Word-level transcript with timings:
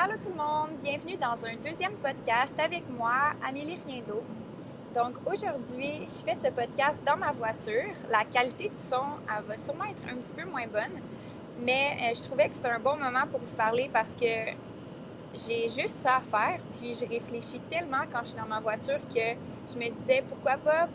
Allô 0.00 0.14
tout 0.16 0.28
le 0.28 0.36
monde, 0.36 0.78
bienvenue 0.80 1.16
dans 1.16 1.44
un 1.44 1.56
deuxième 1.56 1.94
podcast 1.94 2.54
avec 2.56 2.88
moi, 2.88 3.32
Amélie 3.44 3.80
Riendo. 3.84 4.22
Donc 4.94 5.16
aujourd'hui, 5.26 6.06
je 6.06 6.22
fais 6.24 6.36
ce 6.36 6.52
podcast 6.52 7.02
dans 7.04 7.16
ma 7.16 7.32
voiture. 7.32 7.90
La 8.08 8.24
qualité 8.24 8.68
du 8.68 8.76
son, 8.76 9.18
elle 9.26 9.42
va 9.42 9.56
sûrement 9.56 9.86
être 9.86 10.04
un 10.08 10.14
petit 10.18 10.34
peu 10.34 10.48
moins 10.48 10.68
bonne, 10.68 11.02
mais 11.60 11.96
euh, 12.00 12.14
je 12.14 12.22
trouvais 12.22 12.48
que 12.48 12.54
c'était 12.54 12.68
un 12.68 12.78
bon 12.78 12.94
moment 12.94 13.26
pour 13.28 13.40
vous 13.40 13.56
parler 13.56 13.90
parce 13.92 14.14
que 14.14 14.52
j'ai 15.34 15.68
juste 15.68 15.96
ça 16.00 16.18
à 16.18 16.20
faire. 16.20 16.60
Puis 16.78 16.94
je 16.94 17.04
réfléchis 17.04 17.58
tellement 17.68 18.04
quand 18.12 18.20
je 18.22 18.28
suis 18.28 18.38
dans 18.38 18.46
ma 18.46 18.60
voiture 18.60 19.00
que 19.12 19.34
je 19.66 19.76
me 19.76 19.90
disais 19.90 20.22
pourquoi 20.28 20.58
pas 20.58 20.86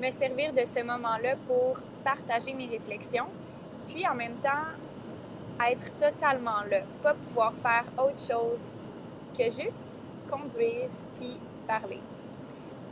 me 0.00 0.10
servir 0.10 0.54
de 0.54 0.64
ce 0.64 0.82
moment-là 0.82 1.36
pour 1.46 1.76
partager 2.02 2.54
mes 2.54 2.68
réflexions. 2.68 3.28
Puis 3.86 4.08
en 4.08 4.14
même 4.14 4.36
temps, 4.36 4.64
être 5.70 5.92
totalement 5.98 6.62
là, 6.70 6.80
pas 7.02 7.14
pouvoir 7.14 7.52
faire 7.62 7.84
autre 7.96 8.18
chose 8.18 8.62
que 9.36 9.44
juste 9.44 9.78
conduire 10.30 10.88
puis 11.16 11.38
parler. 11.66 12.00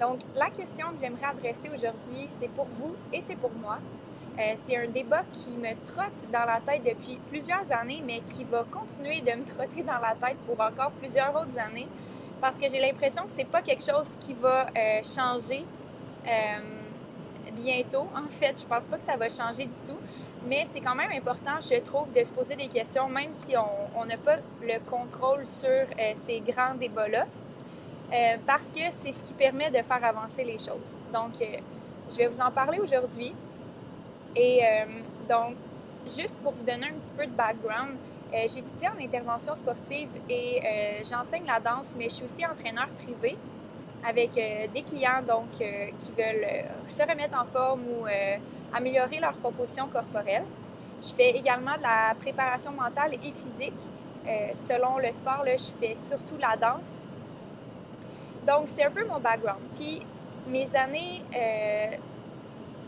Donc, 0.01 0.21
la 0.35 0.51
question 0.51 0.89
que 0.93 0.99
j'aimerais 1.01 1.27
adresser 1.27 1.71
aujourd'hui, 1.71 2.27
c'est 2.39 2.51
pour 2.51 2.67
vous 2.67 2.95
et 3.13 3.21
c'est 3.21 3.37
pour 3.37 3.53
moi. 3.53 3.79
Euh, 4.39 4.55
c'est 4.67 4.77
un 4.77 4.89
débat 4.89 5.23
qui 5.33 5.51
me 5.51 5.73
trotte 5.87 6.31
dans 6.31 6.45
la 6.45 6.61
tête 6.61 6.83
depuis 6.85 7.19
plusieurs 7.31 7.73
années, 7.73 8.03
mais 8.05 8.21
qui 8.21 8.45
va 8.45 8.65
continuer 8.65 9.21
de 9.21 9.33
me 9.33 9.45
trotter 9.45 9.83
dans 9.83 9.99
la 9.99 10.15
tête 10.15 10.37
pour 10.47 10.61
encore 10.61 10.91
plusieurs 10.93 11.35
autres 11.35 11.59
années, 11.59 11.89
parce 12.41 12.59
que 12.59 12.69
j'ai 12.69 12.81
l'impression 12.81 13.25
que 13.25 13.33
c'est 13.33 13.49
pas 13.49 13.63
quelque 13.63 13.83
chose 13.83 14.09
qui 14.21 14.35
va 14.35 14.67
euh, 14.67 15.01
changer 15.03 15.65
euh, 16.27 16.31
bientôt. 17.53 18.09
En 18.15 18.29
fait, 18.29 18.55
je 18.61 18.67
pense 18.67 18.87
pas 18.87 18.99
que 18.99 19.05
ça 19.05 19.17
va 19.17 19.31
changer 19.31 19.65
du 19.65 19.81
tout, 19.87 19.99
mais 20.47 20.67
c'est 20.73 20.81
quand 20.81 20.95
même 20.95 21.11
important, 21.13 21.61
je 21.61 21.81
trouve, 21.81 22.13
de 22.13 22.23
se 22.23 22.33
poser 22.33 22.57
des 22.57 22.69
questions, 22.69 23.09
même 23.09 23.33
si 23.33 23.55
on 23.57 24.05
n'a 24.05 24.17
pas 24.17 24.37
le 24.63 24.79
contrôle 24.89 25.47
sur 25.47 25.87
ces 26.15 26.41
grands 26.41 26.75
débats-là. 26.75 27.27
parce 28.47 28.69
que 28.69 28.81
c'est 28.91 29.13
ce 29.13 29.25
qui 29.25 29.33
permet 29.33 29.71
de 29.71 29.83
faire 29.83 30.05
avancer 30.05 30.45
les 30.45 30.59
choses. 30.59 31.01
Donc, 31.13 31.35
je 32.11 32.17
vais 32.17 32.27
vous 32.29 32.41
en 32.41 32.51
parler 32.51 32.79
aujourd'hui. 32.79 33.33
Et 34.35 34.61
euh, 34.63 34.85
donc, 35.29 35.57
juste 36.07 36.41
pour 36.41 36.53
vous 36.53 36.65
donner 36.65 36.87
un 36.87 36.99
petit 37.01 37.15
peu 37.17 37.27
de 37.27 37.33
background, 37.33 37.97
euh, 38.33 38.47
j'étudie 38.53 38.87
en 38.87 39.03
intervention 39.03 39.55
sportive 39.55 40.09
et 40.29 40.61
euh, 40.63 41.05
j'enseigne 41.09 41.47
la 41.47 41.59
danse, 41.59 41.95
mais 41.97 42.09
je 42.09 42.15
suis 42.17 42.25
aussi 42.25 42.45
entraîneur 42.45 42.89
privé 43.03 43.37
avec 44.07 44.35
des 44.35 44.83
clients 44.83 45.21
donc 45.27 45.51
qui 45.51 46.13
veulent 46.13 46.47
se 46.87 47.03
remettre 47.03 47.37
en 47.41 47.45
forme 47.45 47.81
ou 47.81 48.07
améliorer 48.77 49.19
leur 49.19 49.41
composition 49.41 49.87
corporelle. 49.89 50.45
Je 51.03 51.15
fais 51.15 51.31
également 51.31 51.77
de 51.77 51.83
la 51.83 52.15
préparation 52.21 52.73
mentale 52.73 53.15
et 53.15 53.33
physique. 53.33 53.81
selon 54.55 54.99
le 54.99 55.13
sport, 55.13 55.45
je 55.47 55.71
fais 55.79 55.95
surtout 55.95 56.37
la 56.37 56.57
danse. 56.57 56.91
Donc, 58.47 58.69
c'est 58.69 58.85
un 58.85 58.91
peu 58.91 59.05
mon 59.05 59.21
background. 59.21 59.61
Puis, 59.77 60.03
mes 60.49 60.69
années 60.75 61.23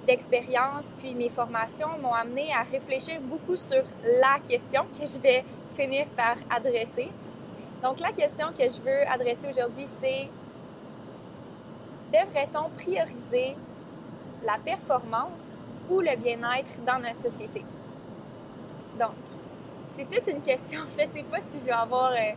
d'expérience 0.08 0.90
puis 0.98 1.14
mes 1.14 1.28
formations 1.28 1.98
m'ont 2.00 2.14
amené 2.14 2.50
à 2.54 2.62
réfléchir 2.62 3.20
beaucoup 3.20 3.56
sur 3.56 3.82
la 4.22 4.38
question 4.48 4.86
que 4.98 5.06
je 5.06 5.18
vais 5.18 5.44
finir 5.76 6.06
par 6.16 6.36
adresser. 6.48 7.10
Donc 7.82 8.00
la 8.00 8.12
question 8.12 8.46
que 8.56 8.64
je 8.64 8.80
veux 8.80 9.06
adresser 9.06 9.48
aujourd'hui, 9.50 9.86
c'est 10.00 10.28
devrait-on 12.10 12.70
prioriser 12.70 13.54
la 14.46 14.56
performance 14.64 15.50
ou 15.88 16.00
le 16.00 16.16
bien-être 16.16 16.84
dans 16.86 16.98
notre 16.98 17.20
société? 17.20 17.64
Donc, 18.98 19.14
c'est 19.96 20.08
toute 20.08 20.26
une 20.28 20.40
question. 20.40 20.80
Je 20.90 21.02
ne 21.02 21.10
sais 21.10 21.24
pas 21.24 21.38
si 21.40 21.60
je 21.60 21.64
vais 21.64 21.70
avoir 21.70 22.12
euh, 22.12 22.32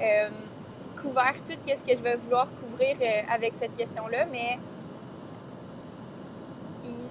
euh, 0.00 0.28
couvert 1.00 1.34
tout 1.46 1.54
ce 1.64 1.84
que 1.84 1.96
je 1.96 2.02
vais 2.02 2.16
vouloir 2.16 2.48
couvrir 2.60 2.96
euh, 3.00 3.32
avec 3.32 3.54
cette 3.54 3.74
question-là, 3.74 4.26
mais 4.30 4.58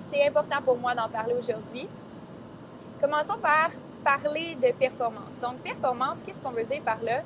c'est 0.10 0.28
important 0.28 0.62
pour 0.64 0.78
moi 0.78 0.94
d'en 0.94 1.10
parler 1.10 1.34
aujourd'hui. 1.34 1.88
Commençons 3.02 3.38
par 3.42 3.72
parler 4.04 4.56
de 4.56 4.72
performance. 4.72 5.40
Donc, 5.42 5.58
performance, 5.58 6.22
qu'est-ce 6.24 6.42
qu'on 6.42 6.52
veut 6.52 6.66
dire 6.66 6.82
par 6.84 7.02
là? 7.02 7.22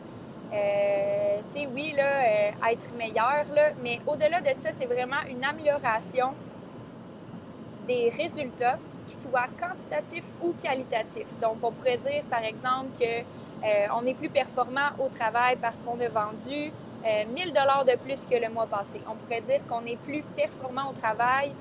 Euh, 0.53 1.39
tu 1.51 1.59
sais, 1.59 1.69
oui, 1.73 1.93
là, 1.95 2.03
euh, 2.03 2.71
être 2.71 2.93
meilleur, 2.97 3.45
là, 3.53 3.71
mais 3.83 3.99
au-delà 4.07 4.39
de 4.41 4.59
ça, 4.59 4.69
c'est 4.71 4.85
vraiment 4.85 5.21
une 5.29 5.43
amélioration 5.43 6.33
des 7.87 8.09
résultats, 8.09 8.77
qui 9.07 9.15
soient 9.15 9.47
quantitatifs 9.57 10.25
ou 10.41 10.53
qualitatifs. 10.61 11.27
Donc, 11.41 11.57
on 11.63 11.71
pourrait 11.71 11.97
dire, 11.97 12.23
par 12.29 12.43
exemple, 12.43 12.89
que 12.99 13.05
euh, 13.05 13.87
on 13.95 14.05
est 14.05 14.13
plus 14.13 14.29
performant 14.29 14.89
au 14.99 15.07
travail 15.07 15.55
parce 15.61 15.81
qu'on 15.81 15.99
a 15.99 16.09
vendu 16.09 16.71
1000 17.33 17.53
dollars 17.53 17.85
de 17.85 17.95
plus 17.95 18.25
que 18.25 18.35
le 18.35 18.49
mois 18.49 18.65
passé. 18.65 18.99
On 19.09 19.15
pourrait 19.15 19.41
dire 19.41 19.61
qu'on 19.69 19.85
est 19.85 19.95
plus 19.95 20.23
performant 20.35 20.89
au 20.89 20.93
travail 20.93 21.53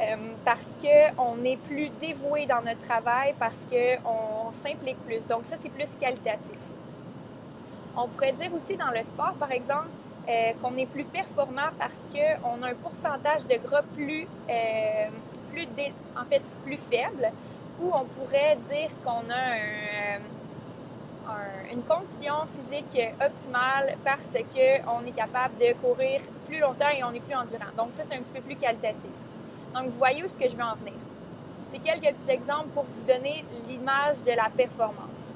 euh, 0.00 0.16
parce 0.44 0.76
qu'on 0.76 1.44
est 1.44 1.56
plus 1.56 1.90
dévoué 2.00 2.46
dans 2.46 2.62
notre 2.62 2.78
travail, 2.78 3.34
parce 3.38 3.66
qu'on 3.66 4.52
s'implique 4.52 4.98
plus. 5.04 5.26
Donc 5.26 5.44
ça, 5.44 5.56
c'est 5.58 5.70
plus 5.70 5.96
qualitatif. 5.96 6.58
On 7.96 8.06
pourrait 8.06 8.32
dire 8.32 8.54
aussi 8.54 8.76
dans 8.76 8.90
le 8.90 9.02
sport, 9.02 9.34
par 9.40 9.50
exemple, 9.50 9.88
euh, 10.28 10.52
qu'on 10.62 10.76
est 10.76 10.86
plus 10.86 11.04
performant 11.04 11.70
parce 11.78 12.06
qu'on 12.06 12.62
a 12.62 12.68
un 12.68 12.74
pourcentage 12.74 13.46
de 13.46 13.56
gras 13.56 13.82
plus, 13.82 14.28
euh, 15.48 15.52
plus 15.52 15.68
en 16.16 16.24
fait, 16.24 16.42
plus 16.64 16.78
faible, 16.78 17.30
ou 17.80 17.92
on 17.94 18.04
pourrait 18.04 18.58
dire 18.70 18.90
qu'on 19.04 19.30
a 19.30 20.18
une 21.70 21.82
condition 21.82 22.34
physique 22.46 22.98
optimale 23.20 23.96
parce 24.02 24.30
qu'on 24.32 25.06
est 25.06 25.12
capable 25.12 25.58
de 25.58 25.74
courir 25.74 26.22
plus 26.46 26.58
longtemps 26.58 26.88
et 26.88 27.04
on 27.04 27.12
est 27.12 27.20
plus 27.20 27.34
endurant. 27.34 27.70
Donc 27.76 27.88
ça, 27.92 28.02
c'est 28.04 28.14
un 28.14 28.22
petit 28.22 28.32
peu 28.32 28.40
plus 28.40 28.56
qualitatif. 28.56 29.10
Donc, 29.74 29.86
vous 29.86 29.98
voyez 29.98 30.24
où 30.24 30.28
ce 30.28 30.38
que 30.38 30.48
je 30.48 30.56
veux 30.56 30.62
en 30.62 30.74
venir. 30.74 30.94
C'est 31.68 31.78
quelques 31.78 32.16
petits 32.16 32.30
exemples 32.30 32.68
pour 32.68 32.84
vous 32.84 33.06
donner 33.06 33.44
l'image 33.68 34.24
de 34.24 34.32
la 34.32 34.48
performance. 34.48 35.34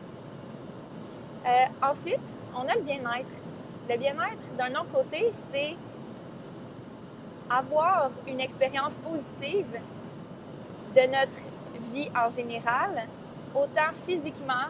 Euh, 1.47 1.65
ensuite, 1.83 2.39
on 2.57 2.67
a 2.69 2.75
le 2.75 2.83
bien-être. 2.83 3.31
Le 3.91 3.99
bien-être, 3.99 4.57
d'un 4.57 4.81
autre 4.81 4.93
côté, 4.93 5.31
c'est 5.51 5.77
avoir 7.51 8.11
une 8.27 8.41
expérience 8.41 8.97
positive 8.97 9.79
de 10.95 11.07
notre 11.07 11.43
vie 11.93 12.11
en 12.15 12.31
général, 12.31 13.09
autant 13.55 13.93
physiquement 14.07 14.69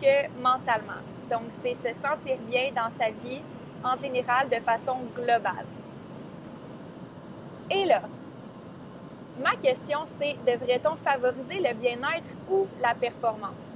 que 0.00 0.28
mentalement. 0.42 1.02
Donc, 1.30 1.42
c'est 1.62 1.74
se 1.74 1.94
sentir 1.94 2.36
bien 2.48 2.70
dans 2.74 2.90
sa 2.90 3.10
vie 3.10 3.40
en 3.82 3.96
général 3.96 4.48
de 4.48 4.56
façon 4.56 4.96
globale. 5.14 5.66
Et 7.70 7.84
là, 7.86 8.02
Ma 9.40 9.56
question, 9.56 9.98
c'est 10.06 10.36
devrait-on 10.46 10.94
favoriser 10.94 11.58
le 11.58 11.74
bien-être 11.74 12.30
ou 12.48 12.68
la 12.80 12.94
performance? 12.94 13.68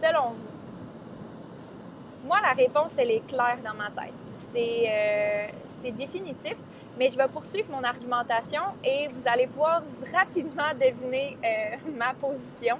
Selon 0.00 0.30
vous. 0.30 2.28
Moi, 2.28 2.38
la 2.40 2.52
réponse, 2.52 2.92
elle 2.96 3.10
est 3.10 3.26
claire 3.26 3.58
dans 3.64 3.74
ma 3.74 3.90
tête. 3.90 4.14
C'est 4.38 4.84
euh, 4.88 5.90
définitif, 5.90 6.54
mais 6.98 7.08
je 7.08 7.16
vais 7.16 7.28
poursuivre 7.28 7.70
mon 7.70 7.82
argumentation 7.84 8.62
et 8.82 9.08
vous 9.08 9.26
allez 9.26 9.46
pouvoir 9.46 9.82
rapidement 10.12 10.72
deviner 10.74 11.38
euh, 11.44 11.90
ma 11.96 12.12
position. 12.14 12.78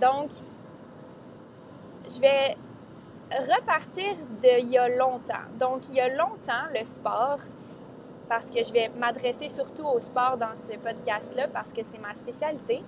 Donc, 0.00 0.30
je 2.08 2.20
vais 2.20 2.56
repartir 3.30 4.14
d'il 4.40 4.70
y 4.70 4.78
a 4.78 4.88
longtemps. 4.88 5.46
Donc, 5.58 5.88
il 5.88 5.96
y 5.96 6.00
a 6.00 6.08
longtemps, 6.08 6.66
le 6.72 6.84
sport, 6.84 7.38
parce 8.28 8.48
que 8.48 8.62
je 8.62 8.72
vais 8.72 8.88
m'adresser 8.96 9.48
surtout 9.48 9.86
au 9.86 9.98
sport 9.98 10.36
dans 10.36 10.54
ce 10.54 10.76
podcast-là 10.78 11.48
parce 11.48 11.72
que 11.72 11.82
c'est 11.82 11.98
ma 11.98 12.14
spécialité. 12.14 12.82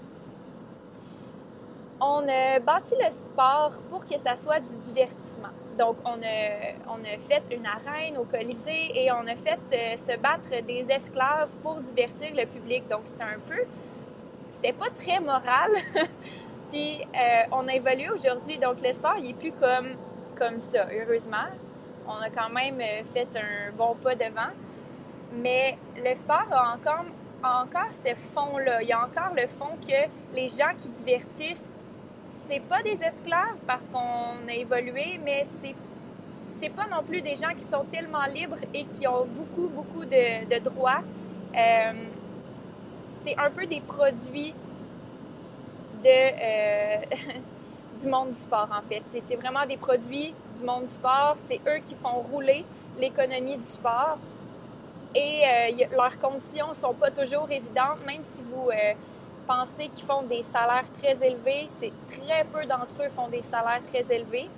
On 2.00 2.27
a 2.29 2.61
bâti 2.61 2.94
le 3.05 3.11
sport 3.11 3.73
pour 3.91 4.06
que 4.06 4.19
ça 4.19 4.37
soit 4.37 4.61
du 4.61 4.77
divertissement. 4.79 5.50
Donc, 5.78 5.96
on 6.05 6.23
a, 6.23 6.75
on 6.88 7.02
a 7.02 7.19
fait 7.19 7.43
une 7.50 7.67
arène 7.67 8.19
au 8.19 8.25
Colisée 8.25 8.91
et 8.94 9.11
on 9.11 9.26
a 9.26 9.37
fait 9.37 9.58
euh, 9.73 9.96
se 9.96 10.19
battre 10.19 10.50
des 10.67 10.85
esclaves 10.91 11.50
pour 11.62 11.76
divertir 11.76 12.35
le 12.35 12.44
public. 12.46 12.87
Donc, 12.88 13.02
c'était 13.06 13.23
un 13.23 13.38
peu... 13.49 13.62
C'était 14.50 14.75
pas 14.75 14.91
très 14.91 15.19
moral. 15.19 15.70
Puis, 16.70 17.00
euh, 17.00 17.43
on 17.52 17.69
a 17.69 17.75
évolué 17.75 18.11
aujourd'hui. 18.11 18.58
Donc, 18.58 18.82
le 18.82 18.93
sport, 18.93 19.17
il 19.19 19.31
est 19.31 19.35
plus 19.35 19.52
comme, 19.52 19.96
comme 20.38 20.61
ça, 20.61 20.87
heureusement. 20.93 21.49
On 22.06 22.20
a 22.20 22.29
quand 22.29 22.50
même 22.50 22.79
euh, 22.81 23.02
fait 23.14 23.29
un 23.37 23.73
bon 23.75 23.94
pas 23.94 24.14
devant. 24.14 24.52
Mais 25.32 25.79
le 25.96 26.14
sport 26.14 26.46
a 26.50 26.75
encore, 26.75 27.06
encore 27.43 27.93
ce 27.93 28.14
fond-là. 28.35 28.82
Il 28.82 28.88
y 28.88 28.93
a 28.93 28.99
encore 28.99 29.32
le 29.35 29.46
fond 29.46 29.79
que 29.81 30.35
les 30.35 30.49
gens 30.49 30.75
qui 30.79 30.88
divertissent, 30.88 31.64
c'est 32.52 32.60
pas 32.60 32.82
des 32.82 33.02
esclaves 33.02 33.60
parce 33.66 33.87
qu'on 33.88 34.46
a 34.46 34.52
évolué, 34.52 35.19
mais 35.25 35.46
c'est 35.62 35.75
c'est 36.60 36.69
pas 36.69 36.87
non 36.87 37.02
plus 37.02 37.22
des 37.22 37.34
gens 37.34 37.52
qui 37.56 37.64
sont 37.64 37.84
tellement 37.90 38.25
libres 38.26 38.58
et 38.72 38.84
qui 38.84 39.08
ont 39.08 39.26
beaucoup, 39.26 39.69
beaucoup 39.69 40.04
de, 40.04 40.58
droits. 40.60 41.00
Euh, 41.56 41.93
c'est 43.25 43.37
un 43.37 43.50
peu 43.50 43.66
des 43.66 43.81
produits 43.81 44.54
de, 46.04 46.06
euh, 46.06 46.96
du 48.00 48.06
monde 48.06 48.28
du 48.28 48.38
sport, 48.38 48.69
en 48.70 48.82
fait. 48.82 49.02
C'est 49.08 49.34
vraiment 49.34 49.66
des 49.66 49.76
produits 49.76 50.32
du 50.56 50.62
monde 50.62 50.84
du 50.84 50.93
sport. 50.93 51.32
C'est 51.34 51.60
eux 51.66 51.81
qui 51.84 51.96
font 51.96 52.20
rouler 52.31 52.64
l'économie 52.96 53.56
du 53.56 53.64
sport. 53.64 54.19
Et 55.16 55.43
euh, 55.44 55.87
leurs 55.96 56.19
conditions 56.20 56.72
sont 56.75 56.94
pas 56.94 57.10
toujours 57.10 57.50
évidentes, 57.50 58.06
même 58.06 58.22
si 58.22 58.40
vous 58.43 58.70
pensez 59.47 59.89
qu'ils 59.89 60.05
font 60.05 60.23
des 60.23 60.43
salaires 60.43 60.85
très 60.99 61.27
élevés, 61.27 61.67
c'est 61.69 61.93
très 62.09 62.44
peu 62.44 62.65
d'entre 62.67 63.03
eux 63.03 63.11
font 63.11 63.29
des 63.29 63.43
salaires 63.43 63.83
très 63.93 64.15
élevés. 64.15 64.49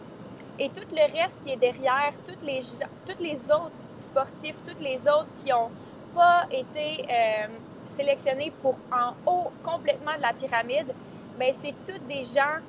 Et 0.59 0.69
tout 0.69 0.87
le 0.93 1.21
reste 1.21 1.43
qui 1.43 1.53
est 1.53 1.57
derrière, 1.57 2.13
toutes 2.27 2.43
les, 2.43 2.61
toutes 3.07 3.21
autres 3.21 3.73
sportifs, 3.99 4.57
toutes 4.65 4.81
les 4.81 5.01
autres 5.03 5.29
qui 5.43 5.51
n'ont 5.51 5.71
pas 6.15 6.47
été 6.51 7.05
euh, 7.11 7.47
sélectionnés 7.89 8.53
pour 8.63 8.77
en 8.93 9.15
haut 9.31 9.51
complètement 9.63 10.17
de 10.17 10.23
la 10.23 10.33
pyramide, 10.33 10.95
ben 11.39 11.53
c'est 11.53 11.75
tous 11.87 11.99
des 12.07 12.23
gens 12.23 12.61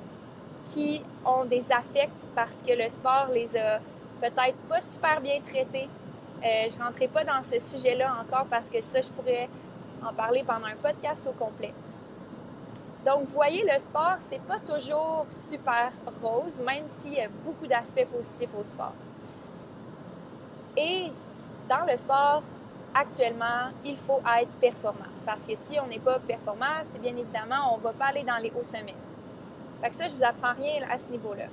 qui 0.73 1.03
ont 1.23 1.45
des 1.45 1.71
affects 1.71 2.25
parce 2.35 2.61
que 2.61 2.73
le 2.73 2.89
sport 2.89 3.27
les 3.31 3.55
a 3.55 3.79
peut-être 4.19 4.57
pas 4.67 4.81
super 4.81 5.21
bien 5.21 5.39
traités. 5.41 5.87
Euh, 6.43 6.69
je 6.69 6.77
ne 6.77 6.83
rentrerai 6.83 7.07
pas 7.07 7.23
dans 7.23 7.43
ce 7.43 7.59
sujet-là 7.59 8.15
encore 8.21 8.45
parce 8.49 8.69
que 8.69 8.81
ça, 8.81 9.01
je 9.01 9.09
pourrais 9.09 9.47
en 10.03 10.13
parler 10.13 10.43
pendant 10.45 10.65
un 10.65 10.75
podcast 10.75 11.27
au 11.27 11.33
complet. 11.33 11.73
Donc, 13.05 13.25
vous 13.25 13.33
voyez, 13.33 13.63
le 13.63 13.77
sport, 13.77 14.15
c'est 14.29 14.41
pas 14.41 14.57
toujours 14.57 15.27
super 15.49 15.91
rose, 16.23 16.59
même 16.59 16.87
s'il 16.87 17.13
y 17.13 17.21
a 17.21 17.27
beaucoup 17.45 17.67
d'aspects 17.67 18.05
positifs 18.05 18.49
au 18.59 18.63
sport. 18.63 18.93
Et 20.75 21.11
dans 21.69 21.85
le 21.85 21.95
sport, 21.97 22.41
actuellement, 22.95 23.69
il 23.83 23.95
faut 23.95 24.21
être 24.41 24.51
performant. 24.59 25.11
Parce 25.23 25.45
que 25.45 25.55
si 25.55 25.79
on 25.79 25.85
n'est 25.85 25.99
pas 25.99 26.17
performant, 26.17 26.81
c'est 26.81 26.99
bien 26.99 27.15
évidemment, 27.15 27.75
on 27.75 27.77
va 27.77 27.93
pas 27.93 28.05
aller 28.05 28.23
dans 28.23 28.37
les 28.37 28.51
hauts 28.57 28.63
sommets. 28.63 28.95
Fait 29.81 29.89
que 29.89 29.95
ça, 29.95 30.07
je 30.07 30.15
vous 30.15 30.23
apprends 30.23 30.53
rien 30.53 30.83
à 30.89 30.97
ce 30.97 31.07
niveau-là. 31.09 31.45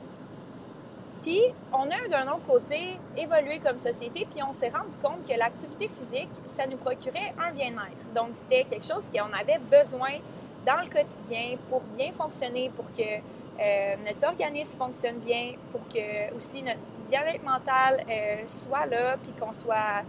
Puis, 1.23 1.43
on 1.73 1.89
a 1.91 2.09
d'un 2.09 2.33
autre 2.33 2.47
côté 2.47 2.99
évolué 3.17 3.59
comme 3.61 3.79
société, 3.79 4.27
puis 4.31 4.43
on 4.43 4.55
s'est 4.55 4.71
rendu 4.71 4.97
compte 4.97 5.27
que 5.29 5.39
l'activité 5.39 5.89
physique, 5.89 6.31
ça 6.47 6.67
nous 6.67 6.79
procurait 6.79 7.35
un 7.39 7.53
bien-être. 7.53 8.13
Donc, 8.15 8.31
c'était 8.33 8.65
quelque 8.65 8.87
chose 8.87 9.09
qu'on 9.09 9.33
avait 9.39 9.59
besoin 9.59 10.19
dans 10.67 10.81
le 10.81 10.89
quotidien 10.89 11.57
pour 11.69 11.81
bien 11.97 12.13
fonctionner, 12.13 12.71
pour 12.75 12.91
que 12.91 13.03
euh, 13.03 13.95
notre 14.07 14.27
organisme 14.29 14.79
fonctionne 14.79 15.19
bien, 15.19 15.53
pour 15.71 15.87
que 15.89 16.35
aussi 16.37 16.63
notre 16.63 16.81
bien-être 17.09 17.45
mental 17.45 18.05
euh, 18.09 18.43
soit 18.47 18.87
là, 18.87 19.17
puis 19.23 19.33
qu'on 19.39 19.53
soit, 19.53 20.03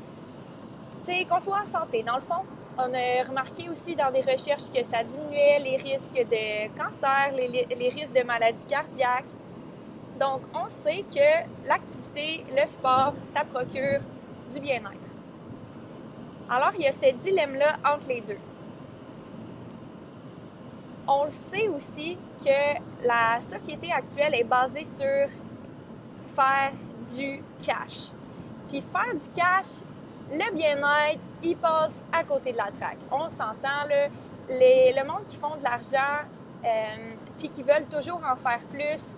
qu'on 1.30 1.40
soit 1.40 1.60
en 1.62 1.66
santé. 1.66 2.04
Dans 2.04 2.16
le 2.16 2.22
fond, 2.22 2.44
on 2.78 2.94
a 2.94 3.24
remarqué 3.28 3.70
aussi 3.70 3.96
dans 3.96 4.12
des 4.12 4.22
recherches 4.22 4.72
que 4.74 4.84
ça 4.84 5.04
diminuait 5.04 5.60
les 5.60 5.78
risques 5.78 6.14
de 6.14 6.68
cancer, 6.78 7.32
les, 7.36 7.68
les 7.76 7.90
risques 7.90 8.14
de 8.14 8.24
maladies 8.24 8.66
cardiaques. 8.66 9.30
Donc, 10.20 10.42
on 10.54 10.70
sait 10.70 11.04
que 11.14 11.68
l'activité, 11.68 12.46
le 12.56 12.66
sport, 12.66 13.14
ça 13.34 13.44
procure 13.44 14.00
du 14.54 14.60
bien-être. 14.60 15.10
Alors, 16.50 16.72
il 16.78 16.84
y 16.84 16.88
a 16.88 16.92
ce 16.92 17.12
dilemme-là 17.12 17.78
entre 17.84 18.08
les 18.10 18.22
deux. 18.22 18.38
On 21.08 21.26
le 21.26 21.32
sait 21.32 21.68
aussi 21.68 22.18
que 22.44 23.06
la 23.06 23.42
société 23.42 23.92
actuelle 23.92 24.36
est 24.36 24.46
basée 24.46 24.86
sur 24.86 25.28
faire 26.34 26.72
du 27.14 27.44
cash. 27.60 28.10
Puis 28.70 28.82
faire 28.82 29.14
du 29.14 29.30
cash, 29.36 29.84
le 30.32 30.56
bien-être, 30.56 31.20
il 31.44 31.58
passe 31.58 32.06
à 32.12 32.24
côté 32.24 32.54
de 32.54 32.58
la 32.58 32.72
traque. 32.72 33.00
On 33.12 33.28
s'entend, 33.28 33.84
le, 33.90 34.08
le 34.50 35.06
monde 35.08 35.26
qui 35.28 35.36
font 35.36 35.56
de 35.58 35.64
l'argent, 35.64 36.24
euh, 36.64 37.14
puis 37.38 37.50
qui 37.50 37.64
veulent 37.64 37.88
toujours 37.92 38.22
en 38.26 38.38
faire 38.38 38.62
plus, 38.72 39.18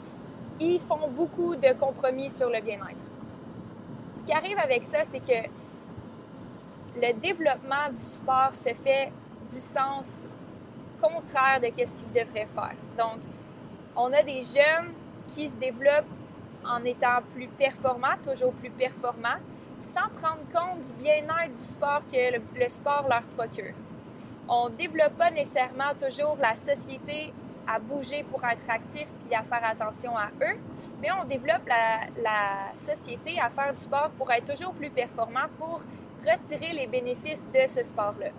ils 0.60 0.80
font 0.80 1.08
beaucoup 1.10 1.56
de 1.56 1.74
compromis 1.74 2.32
sur 2.32 2.50
le 2.50 2.62
bien-être. 2.62 3.06
Ce 4.18 4.24
qui 4.24 4.34
arrive 4.34 4.58
avec 4.58 4.84
ça, 4.84 5.04
c'est 5.04 5.20
que 5.20 5.48
le 6.96 7.14
développement 7.14 7.90
du 7.92 8.02
sport 8.02 8.56
se 8.56 8.74
fait 8.74 9.12
du 9.50 9.60
sens 9.60 10.28
contraire 11.00 11.60
de 11.62 11.68
ce 11.68 11.96
qu'ils 11.96 12.14
devraient 12.14 12.48
faire. 12.54 12.76
Donc, 12.98 13.20
on 13.96 14.12
a 14.12 14.22
des 14.24 14.44
jeunes 14.44 14.94
qui 15.28 15.50
se 15.50 15.56
développent 15.56 16.06
en 16.66 16.84
étant 16.84 17.20
plus 17.34 17.48
performants, 17.48 18.18
toujours 18.24 18.54
plus 18.54 18.70
performants, 18.70 19.40
sans 19.80 20.10
prendre 20.10 20.42
compte 20.54 20.86
du 20.86 20.94
bien-être 21.04 21.54
du 21.54 21.62
sport 21.62 22.02
que 22.12 22.60
le, 22.60 22.70
sport 22.70 23.06
leur 23.10 23.24
procure. 23.36 23.74
On 24.48 24.70
ne 24.70 24.76
développe 24.76 25.18
pas 25.18 25.32
nécessairement 25.32 25.94
toujours 26.00 26.38
la 26.40 26.56
société 26.56 27.34
à 27.68 27.80
bouger 27.80 28.24
pour 28.24 28.44
être 28.46 28.70
actif 28.70 29.08
puis 29.24 29.36
à 29.36 29.44
faire 29.44 29.64
attention 29.64 30.16
à 30.16 30.28
eux, 30.42 30.58
mais 31.02 31.10
on 31.12 31.26
développe 31.26 31.68
la, 31.68 32.22
la 32.22 32.78
société 32.78 33.40
à 33.40 33.50
faire 33.50 33.74
du 33.74 33.82
sport 33.82 34.12
pour 34.18 34.32
être 34.32 34.54
toujours 34.54 34.74
plus 34.74 34.90
performant, 34.90 35.48
pour 35.58 35.82
retirer 36.26 36.74
les 36.74 36.88
bénéfices 36.88 37.46
de 37.54 37.68
ce 37.68 37.84
sport-là. 37.84 38.30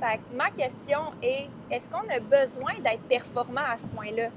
Fait 0.00 0.20
ma 0.34 0.50
question 0.50 1.12
est, 1.22 1.48
est-ce 1.70 1.90
qu'on 1.90 2.08
a 2.08 2.18
besoin 2.20 2.72
d'être 2.82 3.02
performant 3.02 3.64
à 3.70 3.76
ce 3.76 3.86
point-là? 3.88 4.28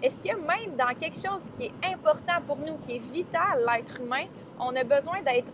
Est-ce 0.00 0.22
que 0.22 0.36
même 0.36 0.76
dans 0.76 0.94
quelque 0.94 1.16
chose 1.16 1.50
qui 1.56 1.66
est 1.66 1.92
important 1.92 2.40
pour 2.46 2.56
nous, 2.58 2.76
qui 2.76 2.96
est 2.96 3.12
vital, 3.12 3.66
l'être 3.66 4.00
humain, 4.00 4.26
on 4.60 4.76
a 4.76 4.84
besoin 4.84 5.22
d'être 5.22 5.50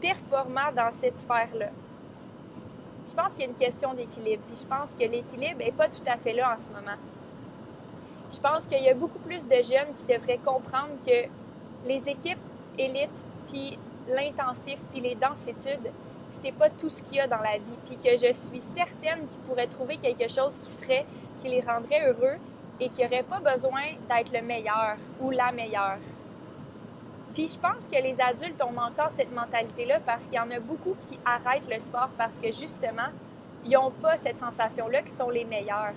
performant 0.00 0.72
dans 0.74 0.90
cette 0.90 1.18
sphère-là? 1.18 1.68
Je 3.06 3.12
pense 3.12 3.34
qu'il 3.34 3.42
y 3.42 3.46
a 3.46 3.50
une 3.50 3.56
question 3.56 3.92
d'équilibre. 3.92 4.42
Puis 4.48 4.60
je 4.62 4.66
pense 4.66 4.94
que 4.94 5.04
l'équilibre 5.04 5.58
n'est 5.58 5.72
pas 5.72 5.88
tout 5.88 6.04
à 6.06 6.16
fait 6.16 6.32
là 6.32 6.56
en 6.56 6.60
ce 6.60 6.68
moment. 6.68 6.96
Je 8.32 8.38
pense 8.38 8.66
qu'il 8.66 8.82
y 8.82 8.88
a 8.88 8.94
beaucoup 8.94 9.18
plus 9.18 9.46
de 9.46 9.56
jeunes 9.56 9.92
qui 9.94 10.04
devraient 10.04 10.40
comprendre 10.42 10.92
que 11.06 11.28
les 11.84 12.08
équipes 12.08 12.38
élites, 12.78 13.26
puis 13.48 13.78
l'intensif, 14.08 14.78
puis 14.90 15.00
les 15.00 15.14
densitudes, 15.14 15.90
c'est 16.32 16.52
pas 16.52 16.70
tout 16.70 16.90
ce 16.90 17.02
qu'il 17.02 17.16
y 17.16 17.20
a 17.20 17.26
dans 17.26 17.40
la 17.40 17.58
vie. 17.58 17.78
Puis 17.86 17.96
que 17.96 18.16
je 18.16 18.32
suis 18.32 18.60
certaine 18.60 19.26
qu'ils 19.26 19.40
pourraient 19.46 19.66
trouver 19.66 19.96
quelque 19.96 20.28
chose 20.28 20.58
qui 20.58 20.70
ferait, 20.72 21.06
qui 21.40 21.48
les 21.48 21.60
rendrait 21.60 22.06
heureux 22.06 22.38
et 22.80 22.88
qui 22.88 23.02
n'aurait 23.02 23.22
pas 23.22 23.40
besoin 23.40 23.82
d'être 24.08 24.32
le 24.32 24.42
meilleur 24.42 24.96
ou 25.20 25.30
la 25.30 25.52
meilleure. 25.52 25.98
Puis 27.34 27.48
je 27.48 27.58
pense 27.58 27.88
que 27.88 27.96
les 28.02 28.20
adultes 28.20 28.62
ont 28.62 28.76
encore 28.78 29.10
cette 29.10 29.32
mentalité-là 29.32 30.00
parce 30.04 30.24
qu'il 30.24 30.34
y 30.34 30.40
en 30.40 30.50
a 30.50 30.60
beaucoup 30.60 30.96
qui 31.08 31.18
arrêtent 31.24 31.68
le 31.72 31.80
sport 31.80 32.10
parce 32.18 32.38
que 32.38 32.50
justement, 32.50 33.10
ils 33.64 33.72
n'ont 33.72 33.90
pas 33.90 34.16
cette 34.16 34.38
sensation-là 34.38 35.00
qu'ils 35.02 35.16
sont 35.16 35.30
les 35.30 35.44
meilleurs. 35.44 35.94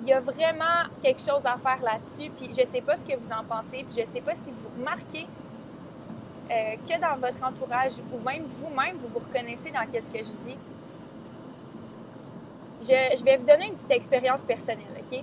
Il 0.00 0.08
y 0.08 0.12
a 0.12 0.20
vraiment 0.20 0.88
quelque 1.00 1.20
chose 1.20 1.42
à 1.44 1.56
faire 1.56 1.80
là-dessus, 1.80 2.30
puis 2.30 2.50
je 2.52 2.60
ne 2.60 2.66
sais 2.66 2.80
pas 2.80 2.96
ce 2.96 3.06
que 3.06 3.16
vous 3.16 3.32
en 3.32 3.44
pensez, 3.44 3.84
puis 3.84 3.94
je 3.96 4.00
ne 4.00 4.06
sais 4.06 4.20
pas 4.20 4.34
si 4.34 4.50
vous 4.50 4.68
remarquez 4.76 5.26
euh, 6.52 6.76
que 6.76 7.00
dans 7.00 7.16
votre 7.18 7.42
entourage 7.42 7.92
ou 8.12 8.18
même 8.18 8.44
vous-même, 8.44 8.96
vous 8.96 9.08
vous 9.08 9.20
reconnaissez 9.20 9.70
dans 9.70 9.84
ce 9.90 10.10
que 10.10 10.18
je 10.18 10.36
dis. 10.44 10.56
Je, 12.82 13.24
vais 13.24 13.36
vous 13.36 13.46
donner 13.46 13.68
une 13.68 13.74
petite 13.74 13.92
expérience 13.92 14.44
personnelle, 14.44 14.84
OK? 14.98 15.22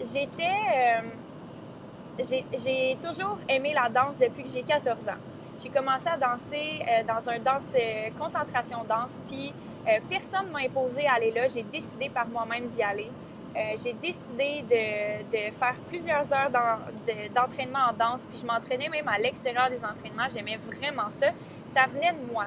J'étais... 0.00 0.42
Euh, 0.74 1.00
j'ai 2.18 2.96
toujours 3.02 3.38
aimé 3.48 3.74
la 3.74 3.88
danse 3.88 4.18
depuis 4.18 4.42
que 4.42 4.48
j'ai 4.48 4.62
14 4.62 5.08
ans. 5.08 5.20
J'ai 5.62 5.68
commencé 5.68 6.08
à 6.08 6.16
danser 6.16 6.82
euh, 6.86 7.02
dans 7.04 7.28
un 7.28 7.38
danse 7.38 7.74
concentration 8.18 8.78
danse, 8.88 9.18
puis 9.28 9.52
personne 10.10 10.50
m'a 10.50 10.60
imposé 10.60 11.06
à 11.06 11.14
aller 11.14 11.30
là. 11.30 11.46
J'ai 11.46 11.62
décidé 11.62 12.10
par 12.10 12.26
moi-même 12.26 12.66
d'y 12.66 12.82
aller. 12.82 13.10
J'ai 13.82 13.92
décidé 13.94 14.62
de, 14.62 15.52
faire 15.52 15.74
plusieurs 15.88 16.32
heures 16.32 16.50
d'entraînement 17.34 17.90
en 17.90 17.92
danse, 17.92 18.24
puis 18.24 18.38
je 18.38 18.46
m'entraînais 18.46 18.88
même 18.88 19.08
à 19.08 19.18
l'extérieur 19.18 19.70
des 19.70 19.84
entraînements. 19.84 20.28
J'aimais 20.32 20.58
vraiment 20.58 21.10
ça. 21.10 21.28
Ça 21.74 21.86
venait 21.86 22.12
de 22.12 22.32
moi. 22.32 22.46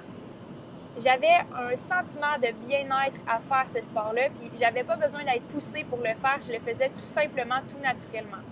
J'avais 1.01 1.37
un 1.55 1.75
sentiment 1.77 2.37
de 2.37 2.51
bien-être 2.67 3.19
à 3.27 3.39
faire 3.39 3.67
ce 3.67 3.81
sport-là, 3.81 4.29
puis 4.39 4.51
j'avais 4.59 4.83
pas 4.83 4.95
besoin 4.95 5.23
d'être 5.23 5.47
poussée 5.47 5.83
pour 5.83 5.99
le 5.99 6.13
faire. 6.15 6.39
Je 6.45 6.51
le 6.51 6.59
faisais 6.59 6.89
tout 6.89 7.05
simplement, 7.05 7.59
tout 7.69 7.79
naturellement. 7.81 8.43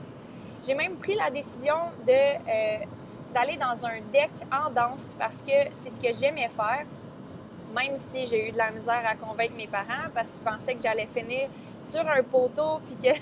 J'ai 0.65 0.73
même 0.73 0.95
pris 0.95 1.15
la 1.15 1.29
décision 1.29 1.75
euh, 2.07 2.77
d'aller 3.33 3.57
dans 3.57 3.85
un 3.85 3.99
deck 4.11 4.31
en 4.51 4.69
danse 4.69 5.15
parce 5.19 5.41
que 5.43 5.51
c'est 5.73 5.89
ce 5.89 6.01
que 6.01 6.13
j'aimais 6.13 6.49
faire, 6.55 6.85
même 7.77 7.97
si 7.97 8.25
j'ai 8.25 8.49
eu 8.49 8.51
de 8.51 8.57
la 8.57 8.71
misère 8.71 9.03
à 9.05 9.15
convaincre 9.15 9.53
mes 9.55 9.67
parents 9.67 10.09
parce 10.13 10.31
qu'ils 10.31 10.41
pensaient 10.41 10.75
que 10.75 10.81
j'allais 10.81 11.07
finir 11.07 11.47
sur 11.83 12.07
un 12.07 12.23
poteau 12.23 12.79
puis 12.85 12.95
que 12.95 13.17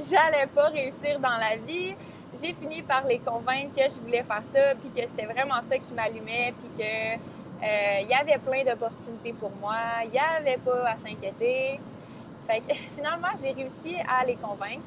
j'allais 0.02 0.46
pas 0.46 0.68
réussir 0.68 1.18
dans 1.18 1.36
la 1.36 1.56
vie. 1.56 1.94
J'ai 2.40 2.52
fini 2.54 2.82
par 2.82 3.04
les 3.06 3.18
convaincre 3.18 3.76
que 3.76 3.82
je 3.82 3.98
voulais 4.00 4.22
faire 4.22 4.44
ça 4.44 4.74
puis 4.80 4.90
que 4.90 5.06
c'était 5.06 5.26
vraiment 5.26 5.60
ça 5.62 5.78
qui 5.78 5.92
m'allumait 5.92 6.54
puis 6.58 6.70
que 6.78 7.14
euh, 7.62 8.00
il 8.02 8.08
y 8.08 8.14
avait 8.14 8.38
plein 8.38 8.64
d'opportunités 8.64 9.32
pour 9.34 9.50
moi, 9.60 9.76
il 10.04 10.10
n'y 10.10 10.18
avait 10.18 10.58
pas 10.58 10.88
à 10.88 10.96
s'inquiéter. 10.96 11.80
Fait 12.46 12.60
que 12.60 12.74
finalement, 12.94 13.28
j'ai 13.40 13.52
réussi 13.52 13.96
à 14.08 14.24
les 14.24 14.36
convaincre 14.36 14.82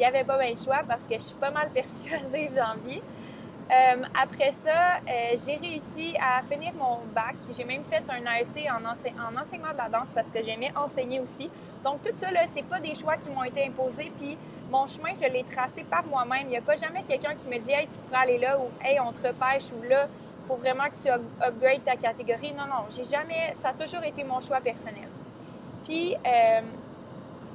il 0.00 0.04
n'y 0.04 0.06
avait 0.06 0.24
pas 0.24 0.38
bien 0.38 0.52
le 0.52 0.56
choix 0.56 0.80
parce 0.88 1.06
que 1.06 1.14
je 1.14 1.22
suis 1.22 1.34
pas 1.34 1.50
mal 1.50 1.68
persuasive 1.70 2.54
dans 2.54 2.68
la 2.68 2.88
vie. 2.88 3.02
Euh, 3.70 4.02
après 4.20 4.50
ça, 4.64 4.96
euh, 4.96 5.36
j'ai 5.46 5.54
réussi 5.56 6.16
à 6.20 6.42
finir 6.42 6.72
mon 6.74 6.98
bac. 7.14 7.36
J'ai 7.56 7.62
même 7.62 7.84
fait 7.84 8.02
un 8.08 8.18
AEC 8.18 8.68
en, 8.68 8.84
en, 8.84 9.40
enseignement 9.40 9.72
de 9.72 9.78
la 9.78 9.88
danse 9.88 10.08
parce 10.12 10.28
que 10.28 10.42
j'aimais 10.42 10.72
enseigner 10.74 11.20
aussi. 11.20 11.48
Donc 11.84 12.02
tout 12.02 12.10
ça, 12.16 12.32
là, 12.32 12.40
c'est 12.52 12.64
pas 12.64 12.80
des 12.80 12.96
choix 12.96 13.16
qui 13.16 13.30
m'ont 13.30 13.44
été 13.44 13.64
imposés. 13.64 14.10
Puis 14.18 14.36
mon 14.72 14.88
chemin, 14.88 15.10
je 15.14 15.32
l'ai 15.32 15.44
tracé 15.44 15.84
par 15.84 16.04
moi-même. 16.04 16.46
Il 16.46 16.48
n'y 16.48 16.56
a 16.56 16.62
pas 16.62 16.74
jamais 16.74 17.04
quelqu'un 17.04 17.36
qui 17.36 17.46
me 17.46 17.58
dit 17.58 17.70
Hey, 17.70 17.86
tu 17.86 17.98
pourrais 17.98 18.22
aller 18.22 18.38
là 18.38 18.58
ou 18.58 18.70
Hey, 18.82 18.98
on 18.98 19.12
te 19.12 19.24
repêche 19.24 19.70
ou 19.78 19.88
là, 19.88 20.08
il 20.42 20.48
faut 20.48 20.56
vraiment 20.56 20.88
que 20.90 21.00
tu 21.00 21.08
upgrades 21.08 21.84
ta 21.84 21.94
catégorie. 21.94 22.52
Non, 22.52 22.66
non, 22.66 22.86
j'ai 22.90 23.04
jamais. 23.04 23.54
Ça 23.62 23.68
a 23.68 23.72
toujours 23.72 24.02
été 24.02 24.24
mon 24.24 24.40
choix 24.40 24.60
personnel. 24.60 25.08
Puis, 25.84 26.16
euh, 26.26 26.60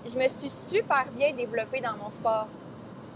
je 0.07 0.17
me 0.17 0.27
suis 0.29 0.49
super 0.49 1.05
bien 1.11 1.33
développée 1.33 1.81
dans 1.81 1.97
mon 2.01 2.09
sport 2.09 2.47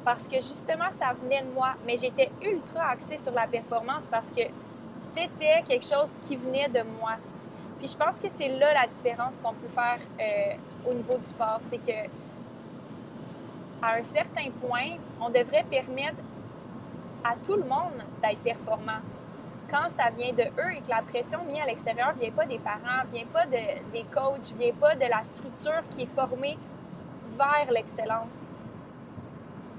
parce 0.09 0.27
que 0.27 0.37
justement, 0.37 0.89
ça 0.89 1.13
venait 1.13 1.43
de 1.43 1.51
moi. 1.53 1.75
Mais 1.85 1.95
j'étais 1.95 2.31
ultra 2.41 2.89
axée 2.89 3.19
sur 3.19 3.31
la 3.31 3.45
performance 3.45 4.07
parce 4.09 4.29
que 4.29 4.41
c'était 5.15 5.61
quelque 5.67 5.85
chose 5.85 6.09
qui 6.23 6.35
venait 6.35 6.67
de 6.67 6.81
moi. 6.99 7.11
Puis 7.77 7.89
je 7.89 7.95
pense 7.95 8.19
que 8.19 8.25
c'est 8.35 8.49
là 8.49 8.73
la 8.73 8.87
différence 8.87 9.35
qu'on 9.35 9.53
peut 9.53 9.67
faire 9.67 9.99
euh, 10.19 10.89
au 10.89 10.95
niveau 10.95 11.15
du 11.15 11.25
sport. 11.25 11.59
C'est 11.61 11.77
que 11.77 12.09
à 13.83 13.97
un 13.99 14.03
certain 14.03 14.49
point, 14.59 14.97
on 15.21 15.29
devrait 15.29 15.63
permettre 15.69 16.17
à 17.23 17.35
tout 17.45 17.57
le 17.57 17.65
monde 17.65 18.01
d'être 18.23 18.39
performant. 18.39 19.01
Quand 19.69 19.89
ça 19.95 20.09
vient 20.09 20.33
de 20.33 20.49
eux 20.59 20.71
et 20.75 20.81
que 20.81 20.89
la 20.89 21.03
pression 21.03 21.43
mise 21.45 21.61
à 21.61 21.65
l'extérieur 21.67 22.13
vient 22.19 22.31
pas 22.31 22.47
des 22.47 22.57
parents, 22.57 23.05
vient 23.13 23.27
pas 23.31 23.45
de, 23.45 23.91
des 23.93 24.05
coachs, 24.05 24.55
vient 24.57 24.73
pas 24.73 24.95
de 24.95 25.05
la 25.05 25.21
structure 25.21 25.83
qui 25.91 26.01
est 26.01 26.15
formée 26.15 26.57
vers 27.37 27.71
l'excellence. 27.71 28.39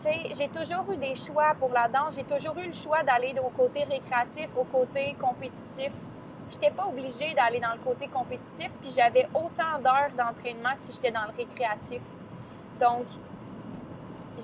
J'ai 0.02 0.48
toujours 0.48 0.90
eu 0.90 0.96
des 0.96 1.14
choix 1.14 1.54
pour 1.58 1.70
la 1.70 1.86
danse. 1.86 2.14
J'ai 2.14 2.24
toujours 2.24 2.56
eu 2.56 2.66
le 2.66 2.72
choix 2.72 3.02
d'aller 3.02 3.34
au 3.44 3.50
côté 3.50 3.84
récréatif, 3.84 4.48
au 4.56 4.64
côté 4.64 5.14
compétitif. 5.20 5.92
Je 6.50 6.54
n'étais 6.54 6.70
pas 6.70 6.86
obligée 6.86 7.34
d'aller 7.34 7.60
dans 7.60 7.72
le 7.72 7.80
côté 7.84 8.08
compétitif, 8.08 8.70
puis 8.80 8.90
j'avais 8.90 9.28
autant 9.34 9.78
d'heures 9.78 10.10
d'entraînement 10.16 10.74
si 10.82 10.92
j'étais 10.92 11.10
dans 11.10 11.24
le 11.24 11.36
récréatif. 11.36 12.00
Donc, 12.80 13.04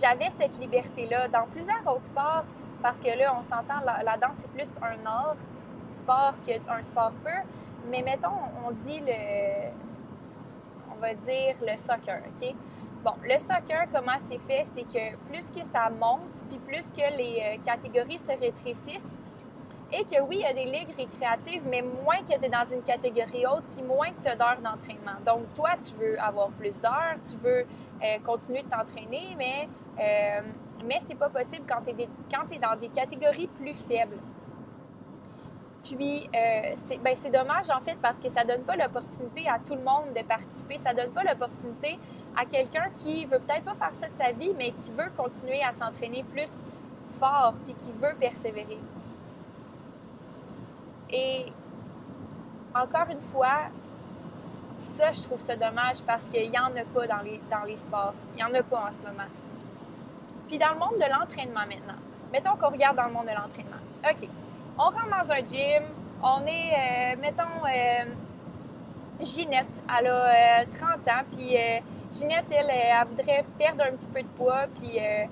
j'avais 0.01 0.29
cette 0.39 0.59
liberté-là. 0.61 1.29
Dans 1.29 1.47
plusieurs 1.47 1.81
autres 1.87 2.05
sports, 2.05 2.45
parce 2.83 3.01
que 3.01 3.09
là, 3.19 3.35
on 3.39 3.43
s'entend, 3.43 3.81
la, 3.85 4.17
danse, 4.19 4.37
c'est 4.37 4.51
plus 4.51 4.71
un 4.83 5.07
art 5.07 5.37
sport 5.91 6.35
qu'un 6.45 6.85
sport 6.85 7.13
pur. 7.25 7.43
Mais 7.89 8.03
mettons, 8.03 8.29
on 8.67 8.73
dit 8.73 9.01
le. 9.01 9.71
On 10.93 11.01
va 11.01 11.15
dire 11.15 11.57
le 11.63 11.77
soccer, 11.77 12.21
OK? 12.29 12.55
Bon, 13.05 13.13
le 13.23 13.39
soccer, 13.39 13.87
comment 13.93 14.19
c'est 14.29 14.41
fait? 14.41 14.65
C'est 14.75 14.83
que 14.83 15.17
plus 15.29 15.51
que 15.51 15.65
ça 15.69 15.91
monte, 15.91 16.43
puis 16.49 16.59
plus 16.59 16.87
que 16.91 17.17
les 17.17 17.41
euh, 17.41 17.63
catégories 17.65 18.19
se 18.19 18.33
rétrécissent, 18.33 19.17
et 19.93 20.05
que 20.05 20.21
oui, 20.23 20.39
il 20.39 20.41
y 20.41 20.45
a 20.45 20.53
des 20.53 20.65
ligues 20.65 20.95
récréatives, 20.97 21.63
mais 21.69 21.83
moins 21.83 22.19
que 22.19 22.37
tu 22.37 22.45
es 22.45 22.49
dans 22.49 22.67
une 22.67 22.83
catégorie 22.83 23.47
haute, 23.47 23.65
puis 23.73 23.83
moins 23.83 24.09
que 24.09 24.23
tu 24.23 24.29
as 24.29 24.35
d'heures 24.35 24.61
d'entraînement. 24.61 25.21
Donc, 25.25 25.55
toi, 25.55 25.71
tu 25.85 25.95
veux 25.95 26.21
avoir 26.21 26.49
plus 26.51 26.79
d'heures, 26.81 27.17
tu 27.29 27.37
veux 27.37 27.61
euh, 28.03 28.19
continuer 28.25 28.63
de 28.63 28.69
t'entraîner, 28.69 29.37
mais, 29.39 29.69
euh, 30.01 30.41
mais 30.85 30.99
c'est 31.07 31.15
pas 31.15 31.29
possible 31.29 31.65
quand 31.69 31.83
tu 31.87 32.55
es, 32.55 32.59
dans 32.59 32.77
des 32.77 32.89
catégories 32.89 33.47
plus 33.47 33.75
faibles. 33.75 34.19
Puis, 35.87 36.29
euh, 36.35 36.75
ben, 37.01 37.15
c'est 37.15 37.31
dommage 37.31 37.71
en 37.71 37.81
fait 37.81 37.97
parce 38.03 38.19
que 38.19 38.29
ça 38.29 38.43
donne 38.43 38.63
pas 38.63 38.75
l'opportunité 38.75 39.49
à 39.49 39.61
tout 39.61 39.75
le 39.75 39.83
monde 39.83 40.13
de 40.17 40.23
participer. 40.23 40.79
Ça 40.79 40.93
donne 40.93 41.11
pas 41.11 41.23
l'opportunité 41.23 41.99
à 42.37 42.45
quelqu'un 42.45 42.91
qui 42.97 43.25
veut 43.25 43.39
peut-être 43.39 43.65
pas 43.65 43.75
faire 43.75 43.95
ça 43.95 44.09
de 44.09 44.17
sa 44.17 44.33
vie, 44.33 44.53
mais 44.59 44.73
qui 44.73 44.91
veut 44.91 45.11
continuer 45.17 45.63
à 45.63 45.73
s'entraîner 45.73 46.25
plus 46.25 46.51
fort 47.21 47.55
puis 47.65 47.75
qui 47.75 47.93
veut 47.93 48.15
persévérer. 48.19 48.79
Et 51.11 51.47
encore 52.75 53.07
une 53.11 53.21
fois, 53.21 53.71
ça, 54.79 55.13
je 55.13 55.23
trouve 55.23 55.41
ça 55.41 55.55
dommage 55.55 56.03
parce 56.05 56.29
qu'il 56.29 56.51
n'y 56.51 56.59
en 56.59 56.75
a 56.77 56.85
pas 56.93 57.07
dans 57.07 57.23
les, 57.23 57.41
dans 57.49 57.65
les 57.65 57.77
sports. 57.77 58.15
Il 58.33 58.37
n'y 58.37 58.43
en 58.43 58.53
a 58.53 58.63
pas 58.63 58.89
en 58.89 58.93
ce 58.93 59.03
moment. 59.03 59.29
Puis 60.49 60.59
dans 60.59 60.73
le 60.73 60.79
monde 60.79 60.97
de 60.97 61.09
l'entraînement 61.09 61.61
maintenant, 61.61 62.01
mettons 62.33 62.57
qu'on 62.57 62.71
regarde 62.71 62.97
dans 62.97 63.07
le 63.07 63.13
monde 63.13 63.27
de 63.27 63.31
l'entraînement. 63.31 63.77
OK, 64.05 64.29
on 64.79 64.85
rentre 64.85 65.09
dans 65.09 65.33
un 65.33 65.45
gym, 65.45 65.85
on 66.23 66.47
est, 66.47 66.73
euh, 66.73 67.17
mettons, 67.21 67.65
euh, 67.65 68.05
Ginette, 69.21 69.83
elle 69.99 70.07
a 70.09 70.65
30 70.67 71.09
euh, 71.09 71.11
ans, 71.11 71.25
puis 71.33 71.57
Ginette, 72.13 72.45
elle, 72.51 72.71
elle, 72.71 73.07
voudrait 73.09 73.45
perdre 73.59 73.85
un 73.85 73.97
petit 73.97 74.09
peu 74.09 74.23
de 74.23 74.29
poids, 74.29 74.67
puis 74.79 74.99
elle 74.99 75.29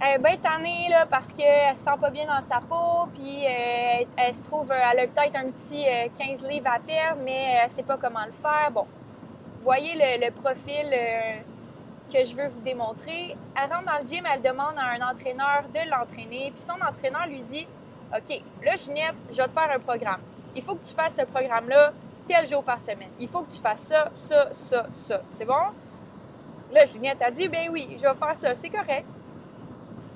est 0.00 0.18
bien 0.18 0.36
tannée 0.38 0.88
là, 0.88 1.06
parce 1.06 1.32
qu'elle 1.32 1.76
se 1.76 1.82
sent 1.82 1.98
pas 2.00 2.10
bien 2.10 2.26
dans 2.26 2.40
sa 2.40 2.60
peau, 2.60 3.08
puis 3.14 3.44
elle, 3.44 4.34
se 4.34 4.42
trouve, 4.42 4.72
elle 4.72 5.00
a 5.00 5.06
peut-être 5.06 5.36
un 5.36 5.50
petit 5.50 5.84
15 6.18 6.46
livres 6.48 6.70
à 6.74 6.78
perdre, 6.78 7.20
mais 7.22 7.58
elle 7.62 7.70
sait 7.70 7.82
pas 7.82 7.98
comment 7.98 8.24
le 8.24 8.32
faire. 8.32 8.70
Bon, 8.72 8.86
voyez 9.60 9.94
le 9.94 10.30
profil 10.30 10.90
que 12.12 12.24
je 12.24 12.34
veux 12.34 12.48
vous 12.48 12.60
démontrer. 12.60 13.36
Elle 13.54 13.72
rentre 13.72 13.86
dans 13.86 13.98
le 14.00 14.06
gym, 14.06 14.24
elle 14.32 14.42
demande 14.42 14.76
à 14.78 14.92
un 14.92 15.10
entraîneur 15.12 15.64
de 15.72 15.90
l'entraîner, 15.90 16.50
puis 16.50 16.62
son 16.62 16.80
entraîneur 16.80 17.26
lui 17.26 17.42
dit 17.42 17.66
OK, 18.14 18.42
là, 18.64 18.76
Ginette, 18.76 19.14
je 19.30 19.36
vais 19.36 19.48
te 19.48 19.52
faire 19.52 19.70
un 19.70 19.78
programme. 19.78 20.20
Il 20.54 20.62
faut 20.62 20.74
que 20.74 20.84
tu 20.84 20.94
fasses 20.94 21.16
ce 21.16 21.24
programme-là 21.24 21.92
tel 22.26 22.46
jour 22.46 22.62
par 22.62 22.78
semaine. 22.78 23.10
Il 23.18 23.28
faut 23.28 23.42
que 23.42 23.50
tu 23.50 23.58
fasses 23.58 23.88
ça, 23.88 24.10
ça, 24.12 24.48
ça, 24.52 24.86
ça. 24.96 25.22
C'est 25.32 25.44
bon? 25.44 25.54
Là, 26.72 26.84
Ginette 26.86 27.20
a 27.22 27.30
dit, 27.30 27.48
ben 27.48 27.68
oui, 27.70 27.96
je 27.96 28.02
vais 28.02 28.14
faire 28.14 28.36
ça, 28.36 28.54
c'est 28.54 28.70
correct. 28.70 29.06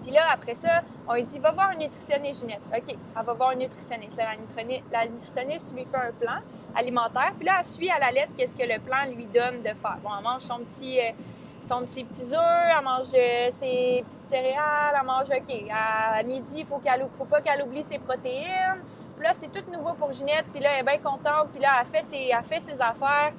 Puis 0.02 0.14
là, 0.14 0.26
après 0.30 0.54
ça, 0.54 0.82
on 1.08 1.14
lui 1.14 1.24
dit, 1.24 1.38
va 1.38 1.50
voir 1.50 1.70
un 1.70 1.76
nutritionniste, 1.76 2.42
Ginette. 2.42 2.60
OK, 2.72 2.94
elle 3.18 3.24
va 3.24 3.32
voir 3.32 3.50
un 3.50 3.56
nutritionniste. 3.56 4.16
la, 4.16 5.06
nutritionniste 5.06 5.74
lui 5.74 5.84
fait 5.84 5.96
un 5.96 6.12
plan 6.12 6.38
alimentaire. 6.74 7.32
Puis 7.36 7.46
là, 7.46 7.56
elle 7.58 7.64
suit 7.64 7.90
à 7.90 7.98
la 7.98 8.12
lettre 8.12 8.32
qu'est-ce 8.36 8.54
que 8.54 8.62
le 8.62 8.78
plan 8.78 9.04
lui 9.06 9.26
donne 9.26 9.62
de 9.62 9.68
faire. 9.68 9.98
Bon, 10.02 10.10
elle 10.16 10.22
mange 10.22 10.42
son 10.42 10.58
petit, 10.58 11.00
euh, 11.00 11.10
son 11.60 11.82
petit 11.82 12.04
petits 12.04 12.34
œufs, 12.34 12.76
elle 12.76 12.84
mange 12.84 13.08
euh, 13.14 13.50
ses 13.50 14.04
petites 14.06 14.28
céréales, 14.28 14.96
elle 14.98 15.06
mange, 15.06 15.28
OK, 15.30 15.70
à 15.72 16.22
midi, 16.22 16.58
il 16.58 16.66
faut 16.66 16.80
faut 17.18 17.24
pas 17.24 17.40
qu'elle 17.40 17.62
oublie 17.62 17.84
ses 17.84 17.98
protéines. 17.98 18.82
Puis 19.16 19.26
là, 19.26 19.32
c'est 19.32 19.48
tout 19.48 19.70
nouveau 19.70 19.94
pour 19.94 20.12
Ginette, 20.12 20.46
puis 20.52 20.60
là, 20.62 20.70
elle 20.74 20.80
est 20.80 20.82
bien 20.82 20.98
contente, 20.98 21.48
puis 21.52 21.60
là, 21.60 21.80
elle 21.80 21.86
fait 21.86 22.04
ses, 22.04 22.30
fait 22.44 22.60
ses 22.60 22.80
affaires. 22.80 23.32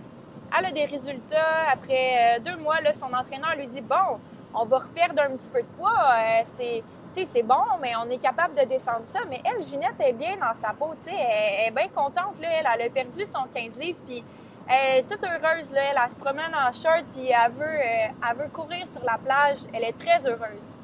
Elle 0.58 0.66
a 0.66 0.72
des 0.72 0.86
résultats. 0.86 1.70
Après 1.72 2.38
euh, 2.38 2.40
deux 2.40 2.58
mois, 2.58 2.82
là, 2.82 2.94
son 2.94 3.14
entraîneur 3.14 3.56
lui 3.56 3.68
dit, 3.68 3.82
bon, 3.82 4.20
on 4.54 4.66
va 4.66 4.78
reperdre 4.80 5.22
un 5.22 5.36
petit 5.36 5.50
peu 5.50 5.62
de 5.62 5.68
poids, 5.78 5.94
euh, 5.94 6.42
c'est 6.44 6.84
c'est 7.26 7.42
bon, 7.42 7.56
mais 7.82 7.94
on 7.96 8.08
est 8.12 8.20
capable 8.20 8.54
de 8.54 8.64
descendre 8.66 9.02
ça. 9.06 9.22
Mais 9.28 9.42
elle, 9.44 9.64
Ginette, 9.66 9.96
est 10.00 10.14
bien 10.14 10.38
dans 10.38 10.54
sa 10.54 10.70
peau, 10.70 10.94
tu 10.96 11.06
sais, 11.06 11.16
elle, 11.16 11.62
elle, 11.62 11.68
est 11.70 11.72
bien 11.72 11.88
contente, 11.88 12.36
là, 12.40 12.48
elle, 12.60 12.68
elle 12.76 12.88
a 12.88 12.90
perdu 12.92 13.26
son 13.26 13.46
15 13.52 13.78
livres, 13.80 13.98
puis 14.06 14.24
elle 14.70 15.00
est 15.00 15.04
toute 15.04 15.24
heureuse, 15.24 15.72
là. 15.72 15.82
Elle, 15.92 16.12
se 16.12 16.16
promène 16.16 16.54
en 16.54 16.72
short, 16.74 17.04
puis 17.14 17.30
elle 17.30 17.52
veut, 17.52 17.64
euh, 17.64 18.30
elle 18.30 18.38
veut 18.38 18.50
courir 18.50 18.88
sur 18.88 19.04
la 19.04 19.18
plage. 19.18 19.60
Elle 19.74 19.84
est 19.84 19.98
très 19.98 20.26
heureuse. 20.28 20.76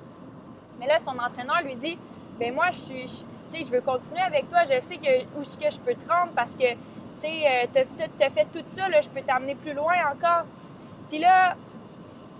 Mais 0.79 0.87
là, 0.87 0.99
son 0.99 1.17
entraîneur 1.17 1.61
lui 1.63 1.75
dit, 1.75 1.97
ben 2.39 2.53
moi, 2.53 2.71
je 2.71 2.77
suis, 2.77 3.25
je 3.53 3.71
veux 3.71 3.81
continuer 3.81 4.21
avec 4.21 4.49
toi. 4.49 4.63
Je 4.63 4.79
sais 4.79 4.97
que, 4.97 5.23
où 5.37 5.43
je 5.43 5.79
peux 5.79 5.93
te 5.95 6.09
rendre 6.09 6.31
parce 6.35 6.53
que, 6.53 6.71
tu 6.71 6.77
sais, 7.17 7.67
euh, 7.75 7.83
t'as 8.17 8.29
fait 8.29 8.47
tout 8.53 8.63
ça, 8.65 8.87
là, 8.87 9.01
je 9.01 9.09
peux 9.09 9.21
t'amener 9.21 9.55
plus 9.55 9.73
loin 9.73 9.93
encore. 10.11 10.45
Puis 11.09 11.19
là, 11.19 11.55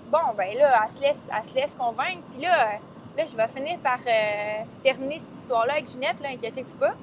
bon, 0.09 0.33
ben 0.37 0.57
là, 0.57 0.81
elle 0.83 0.89
se 0.89 1.01
laisse, 1.01 1.29
elle 1.35 1.43
se 1.43 1.55
laisse 1.55 1.75
convaincre. 1.75 2.23
Puis 2.31 2.41
là, 2.41 2.79
là, 3.17 3.25
je 3.25 3.35
vais 3.35 3.47
finir 3.49 3.79
par 3.79 3.99
euh, 4.07 4.63
terminer 4.81 5.19
cette 5.19 5.33
histoire-là 5.33 5.73
avec 5.73 5.89
Ginette, 5.89 6.19
là, 6.21 6.29
inquiétez-vous 6.29 6.77
pas. 6.77 6.93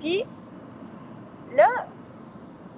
Puis 0.00 0.24
là, 1.52 1.68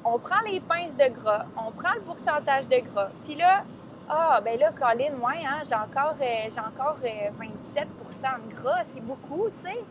on 0.05 0.19
prend 0.19 0.41
les 0.47 0.61
pinces 0.61 0.97
de 0.97 1.09
gras, 1.09 1.47
on 1.57 1.71
prend 1.71 1.95
le 1.95 2.01
pourcentage 2.01 2.69
de 2.69 2.79
gras. 2.79 3.09
Puis 3.25 3.35
là, 3.35 3.65
ah, 4.09 4.41
ben 4.45 4.59
là, 4.59 4.73
Colin, 4.73 5.13
moi, 5.19 5.33
hein, 5.45 5.63
j'ai 5.67 5.75
encore, 5.75 6.17
euh, 6.21 6.51
j'ai 6.51 6.61
encore 6.61 6.97
27% 6.99 7.03
euh, 7.07 8.49
de 8.49 8.55
gras, 8.55 8.85
c'est 8.85 9.01
beaucoup, 9.01 9.49
tu 9.51 9.69
sais. 9.69 9.85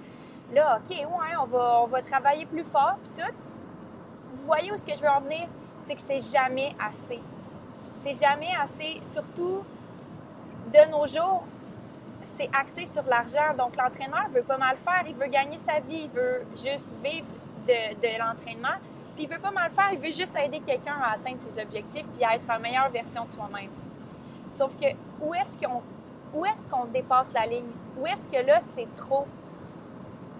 Là, 0.53 0.79
OK, 0.79 0.89
ouais, 0.95 1.35
on 1.41 1.45
va, 1.45 1.81
on 1.83 1.87
va 1.87 2.01
travailler 2.01 2.45
plus 2.45 2.63
fort, 2.63 2.97
puis 3.01 3.23
tout. 3.23 3.31
Vous 4.35 4.43
voyez 4.43 4.71
où 4.71 4.77
ce 4.77 4.85
que 4.85 4.93
je 4.93 5.01
veux 5.01 5.09
en 5.09 5.21
venir? 5.21 5.47
C'est 5.79 5.95
que 5.95 6.01
c'est 6.01 6.19
jamais 6.19 6.75
assez. 6.79 7.19
C'est 7.95 8.13
jamais 8.13 8.51
assez, 8.61 8.99
surtout 9.13 9.63
de 10.73 10.91
nos 10.91 11.07
jours, 11.07 11.43
c'est 12.23 12.49
axé 12.53 12.85
sur 12.85 13.03
l'argent. 13.03 13.55
Donc, 13.57 13.75
l'entraîneur 13.75 14.27
veut 14.29 14.43
pas 14.43 14.57
mal 14.57 14.77
faire, 14.77 15.03
il 15.07 15.15
veut 15.15 15.27
gagner 15.27 15.57
sa 15.57 15.79
vie, 15.79 16.03
il 16.03 16.09
veut 16.09 16.45
juste 16.55 16.93
vivre 17.03 17.27
de 17.67 18.19
l'entraînement. 18.19 18.77
Puis 19.15 19.25
il 19.25 19.29
veut 19.29 19.39
pas 19.39 19.51
mal 19.51 19.69
faire, 19.71 19.89
il 19.91 19.99
veut 19.99 20.11
juste 20.11 20.35
aider 20.37 20.59
quelqu'un 20.59 20.95
à 21.01 21.13
atteindre 21.13 21.41
ses 21.41 21.61
objectifs 21.61 22.07
puis 22.13 22.23
à 22.23 22.35
être 22.35 22.47
la 22.47 22.59
meilleure 22.59 22.89
version 22.89 23.25
de 23.25 23.31
soi-même. 23.31 23.69
Sauf 24.51 24.75
que 24.75 24.87
où 25.21 25.33
est-ce 25.33 25.57
qu'on 25.57 25.81
où 26.33 26.45
est-ce 26.45 26.67
qu'on 26.67 26.85
dépasse 26.85 27.33
la 27.33 27.45
ligne? 27.45 27.71
Où 27.99 28.07
est-ce 28.07 28.29
que 28.29 28.45
là 28.45 28.61
c'est 28.61 28.93
trop? 28.95 29.27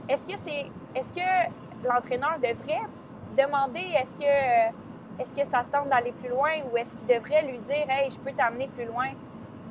Est-ce 0.07 0.25
que 0.25 0.37
c'est 0.37 0.71
est-ce 0.95 1.13
que 1.13 1.87
l'entraîneur 1.87 2.35
devrait 2.35 2.81
demander 3.37 3.85
est-ce 4.01 4.15
que 4.15 5.21
est-ce 5.21 5.33
que 5.33 5.45
ça 5.45 5.65
tente 5.69 5.89
d'aller 5.89 6.13
plus 6.13 6.29
loin 6.29 6.51
ou 6.71 6.77
est-ce 6.77 6.95
qu'il 6.95 7.07
devrait 7.07 7.43
lui 7.43 7.59
dire 7.59 7.85
hey 7.89 8.09
je 8.09 8.19
peux 8.19 8.31
t'amener 8.31 8.67
plus 8.67 8.85
loin? 8.85 9.09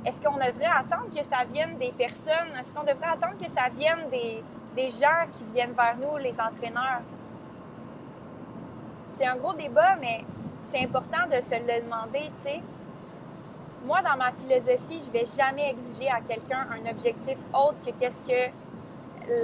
Est-ce 0.05 0.21
qu'on 0.21 0.37
devrait 0.37 0.67
attendre 0.67 1.15
que 1.15 1.23
ça 1.23 1.45
vienne 1.51 1.77
des 1.79 1.93
personnes? 1.93 2.55
Est-ce 2.59 2.73
qu'on 2.73 2.85
devrait 2.85 3.09
attendre 3.13 3.39
que 3.39 3.51
ça 3.51 3.69
vienne 3.75 4.09
des 4.11 4.43
des 4.77 4.91
gens 4.91 5.27
qui 5.33 5.45
viennent 5.53 5.73
vers 5.73 5.97
nous, 5.97 6.17
les 6.19 6.39
entraîneurs? 6.41 7.03
C'est 9.21 9.27
un 9.27 9.37
gros 9.37 9.53
débat, 9.53 9.97
mais 10.01 10.25
c'est 10.71 10.83
important 10.83 11.27
de 11.31 11.43
se 11.43 11.55
le 11.55 11.83
demander, 11.83 12.31
tu 12.37 12.43
sais. 12.43 12.63
Moi, 13.85 14.01
dans 14.01 14.17
ma 14.17 14.33
philosophie, 14.33 15.03
je 15.05 15.11
vais 15.11 15.27
jamais 15.27 15.69
exiger 15.73 16.09
à 16.09 16.23
quelqu'un 16.23 16.67
un 16.73 16.91
objectif 16.91 17.37
autre 17.53 17.77
que 17.85 17.91
qu'est-ce 18.01 18.19
que 18.23 18.51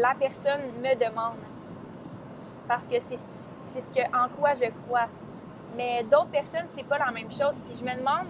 la 0.00 0.14
personne 0.18 0.62
me 0.82 0.94
demande. 0.94 1.36
Parce 2.66 2.86
que 2.86 2.94
c'est 2.98 3.18
ce 3.18 3.90
que, 3.90 4.00
en 4.16 4.30
quoi 4.30 4.54
je 4.54 4.70
crois. 4.86 5.08
Mais 5.76 6.02
d'autres 6.04 6.30
personnes, 6.30 6.68
c'est 6.74 6.86
pas 6.86 6.96
la 6.96 7.10
même 7.10 7.30
chose. 7.30 7.60
Puis 7.66 7.76
je 7.78 7.84
me 7.84 7.94
demande, 7.98 8.28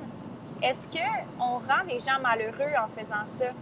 est-ce 0.60 0.88
qu'on 0.88 1.58
rend 1.58 1.84
les 1.86 2.00
gens 2.00 2.18
malheureux 2.20 2.74
en 2.76 2.88
faisant 2.88 3.24
ça? 3.24 3.52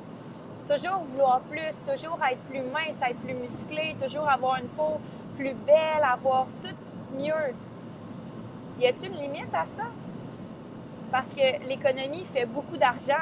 Toujours 0.74 1.02
vouloir 1.02 1.40
plus, 1.40 1.84
toujours 1.86 2.18
être 2.30 2.40
plus 2.48 2.62
mince, 2.62 2.96
être 3.06 3.20
plus 3.20 3.34
musclé, 3.34 3.94
toujours 4.00 4.26
avoir 4.26 4.56
une 4.56 4.68
peau 4.68 4.98
plus 5.36 5.52
belle, 5.52 6.02
avoir 6.02 6.46
tout 6.62 6.74
mieux. 7.18 7.52
Y 8.80 8.86
a-t-il 8.86 9.12
une 9.12 9.20
limite 9.20 9.54
à 9.54 9.64
ça? 9.64 9.84
Parce 11.12 11.32
que 11.32 11.68
l'économie 11.68 12.24
fait 12.24 12.46
beaucoup 12.46 12.76
d'argent 12.76 13.14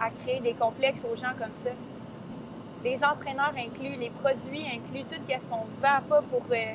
à, 0.00 0.10
créer 0.10 0.40
des 0.40 0.52
complexes 0.52 1.06
aux 1.10 1.16
gens 1.16 1.32
comme 1.38 1.54
ça. 1.54 1.70
Les 2.84 3.02
entraîneurs 3.02 3.54
inclus, 3.56 3.96
les 3.96 4.10
produits 4.10 4.66
inclus, 4.66 5.04
tout 5.04 5.16
ce 5.26 5.48
qu'on 5.48 5.64
vend 5.80 6.00
pas 6.08 6.22
pour, 6.22 6.42
euh, 6.50 6.74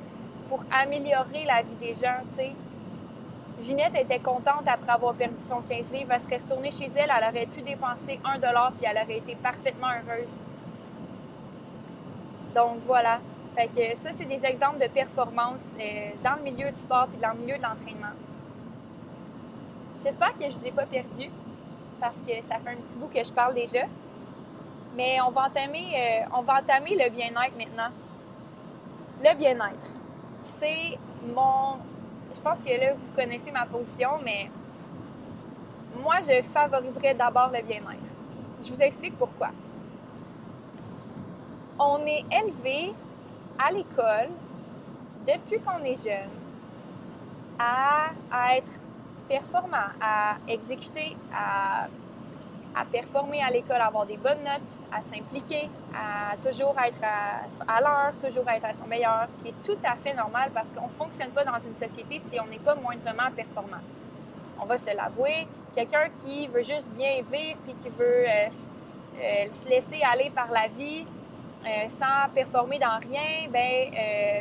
pour 0.50 0.64
améliorer 0.72 1.46
la 1.46 1.62
vie 1.62 1.76
des 1.80 1.94
gens, 1.94 2.18
tu 2.30 2.36
sais. 2.36 2.52
Ginette 3.62 3.96
était 3.96 4.20
contente 4.20 4.68
après 4.68 4.92
avoir 4.92 5.14
perdu 5.14 5.38
son 5.38 5.62
15 5.62 5.92
livres. 5.94 6.12
Elle 6.12 6.20
serait 6.20 6.38
retournée 6.38 6.72
chez 6.72 6.90
elle, 6.96 7.12
elle 7.16 7.30
aurait 7.30 7.46
pu 7.46 7.62
dépenser 7.62 8.20
un 8.26 8.40
dollar 8.40 8.74
puis 8.74 8.88
elle 8.90 9.02
aurait 9.02 9.20
été 9.20 9.36
parfaitement 9.36 9.88
heureuse. 9.88 10.44
Donc 12.56 12.80
voilà. 12.86 13.20
Fait 13.56 13.68
que 13.68 13.98
ça, 13.98 14.12
c'est 14.14 14.26
des 14.26 14.46
exemples 14.46 14.80
de 14.80 14.88
performance 14.88 15.66
euh, 15.80 16.10
dans 16.24 16.36
le 16.36 16.44
milieu 16.44 16.70
du 16.70 16.80
sport 16.80 17.08
puis 17.08 17.20
dans 17.22 17.34
le 17.34 17.40
milieu 17.40 17.58
de 17.58 17.62
l'entraînement. 17.62 18.16
J'espère 20.04 20.34
que 20.34 20.44
je 20.44 20.50
ne 20.50 20.54
vous 20.54 20.66
ai 20.66 20.72
pas 20.72 20.86
perdu 20.86 21.30
parce 22.00 22.18
que 22.18 22.34
ça 22.42 22.56
fait 22.60 22.72
un 22.72 22.76
petit 22.76 22.98
bout 22.98 23.08
que 23.08 23.24
je 23.24 23.32
parle 23.32 23.54
déjà. 23.54 23.86
Mais 24.96 25.18
on 25.22 25.32
va 25.32 25.48
entamer, 25.48 25.94
euh, 25.96 26.26
on 26.36 26.42
va 26.42 26.62
entamer 26.62 26.92
le 26.92 27.10
bien-être 27.10 27.58
maintenant. 27.58 27.90
Le 29.24 29.36
bien-être, 29.36 29.96
c'est 30.42 30.98
mon 31.34 31.78
je 32.36 32.42
pense 32.42 32.60
que 32.64 32.70
là, 32.70 32.94
vous 32.94 33.16
connaissez 33.16 33.52
ma 33.52 33.66
position, 33.66 34.10
mais 34.24 34.50
moi, 36.02 36.16
je 36.22 36.42
favoriserais 36.42 37.14
d'abord 37.14 37.50
le 37.54 37.62
bien-être. 37.62 38.10
Je 38.64 38.72
vous 38.72 38.82
explique 38.82 39.18
pourquoi. 39.18 39.50
On 41.80 42.00
est 42.06 42.24
élevé 42.32 42.94
à 43.60 43.72
l'école, 43.72 44.30
depuis 45.28 45.60
qu'on 45.60 45.84
est 45.84 46.04
jeune, 46.04 46.30
à, 47.60 48.12
à 48.32 48.58
être 48.58 48.72
performant, 49.28 49.90
à 50.02 50.36
exécuter, 50.48 51.16
à 51.34 51.88
à 52.76 52.86
performer 52.86 53.42
à 53.42 53.50
l'école, 53.50 53.78
à 53.82 53.88
avoir 53.88 54.06
des 54.06 54.18
bonnes 54.18 54.44
notes, 54.44 54.80
à 54.92 55.02
s'impliquer, 55.02 55.70
à 55.94 56.36
toujours 56.38 56.76
être 56.84 57.02
à, 57.68 57.82
l'heure, 57.82 58.14
toujours 58.22 58.50
être 58.50 58.66
à 58.66 58.74
son 58.74 58.88
meilleur, 58.88 59.28
ce 59.30 59.44
qui 59.44 59.50
est 59.50 59.64
tout 59.64 59.78
à 59.84 59.96
fait 59.96 60.14
normal 60.14 60.50
parce 60.54 60.72
qu'on 60.72 60.88
ne 60.88 60.92
fonctionne 60.92 61.30
pas 61.30 61.44
dans 61.44 61.60
une 61.60 61.76
société 61.76 62.20
si 62.20 62.40
on 62.40 62.48
n'est 62.48 62.60
pas 62.60 62.76
moindrement 62.76 63.32
performant. 63.36 63.82
On 64.60 64.66
va 64.66 64.78
se 64.78 64.96
l'avouer, 64.96 65.48
quelqu'un 65.76 66.10
qui 66.24 66.48
veut 66.48 66.64
juste 66.64 66.90
bien 66.92 67.22
vivre 67.32 67.60
puis 67.64 67.76
qui 67.84 67.90
veut 67.90 68.26
euh, 68.28 68.50
euh, 69.22 69.46
se 69.54 69.70
laisser 69.70 70.02
aller 70.02 70.32
par 70.32 70.52
la 70.52 70.68
vie 70.68 71.06
euh, 71.66 71.90
sans 71.90 72.30
performer 72.34 72.80
dans 72.80 73.00
rien, 73.00 73.50
ben 73.50 73.92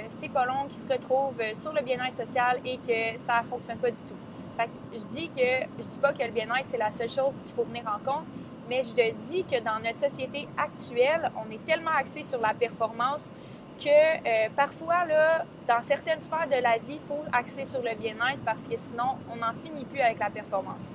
c'est 0.08 0.28
pas 0.28 0.44
long 0.44 0.66
qu'il 0.68 0.78
se 0.78 0.88
retrouve 0.88 1.34
sur 1.54 1.72
le 1.72 1.82
bien-être 1.82 2.16
social 2.16 2.60
et 2.64 2.78
que 2.78 3.20
ça 3.20 3.42
ne 3.42 3.46
fonctionne 3.46 3.78
pas 3.78 3.90
du 3.90 4.00
tout. 4.08 4.16
Fait 4.56 4.66
que 4.66 4.98
je 4.98 5.06
dis 5.06 5.28
que 5.28 5.66
je 5.78 5.88
dis 5.88 5.98
pas 5.98 6.12
que 6.12 6.22
le 6.22 6.30
bien-être 6.30 6.66
c'est 6.66 6.78
la 6.78 6.90
seule 6.90 7.08
chose 7.08 7.36
qu'il 7.42 7.52
faut 7.52 7.64
tenir 7.64 7.84
en 7.86 8.04
compte, 8.04 8.24
mais 8.68 8.82
je 8.82 9.12
dis 9.28 9.44
que 9.44 9.60
dans 9.60 9.78
notre 9.82 10.00
société 10.00 10.48
actuelle, 10.56 11.30
on 11.36 11.50
est 11.50 11.64
tellement 11.64 11.92
axé 11.96 12.22
sur 12.22 12.40
la 12.40 12.54
performance 12.54 13.32
que 13.78 13.88
euh, 13.88 14.48
parfois 14.54 15.04
là, 15.06 15.44
dans 15.66 15.82
certaines 15.82 16.20
sphères 16.20 16.46
de 16.46 16.62
la 16.62 16.78
vie, 16.78 16.94
il 16.94 17.00
faut 17.00 17.24
axer 17.32 17.64
sur 17.64 17.82
le 17.82 17.94
bien-être 17.96 18.42
parce 18.44 18.68
que 18.68 18.76
sinon 18.76 19.18
on 19.30 19.36
n'en 19.36 19.54
finit 19.54 19.84
plus 19.84 20.00
avec 20.00 20.18
la 20.18 20.30
performance. 20.30 20.92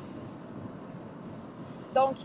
Donc, 1.93 2.17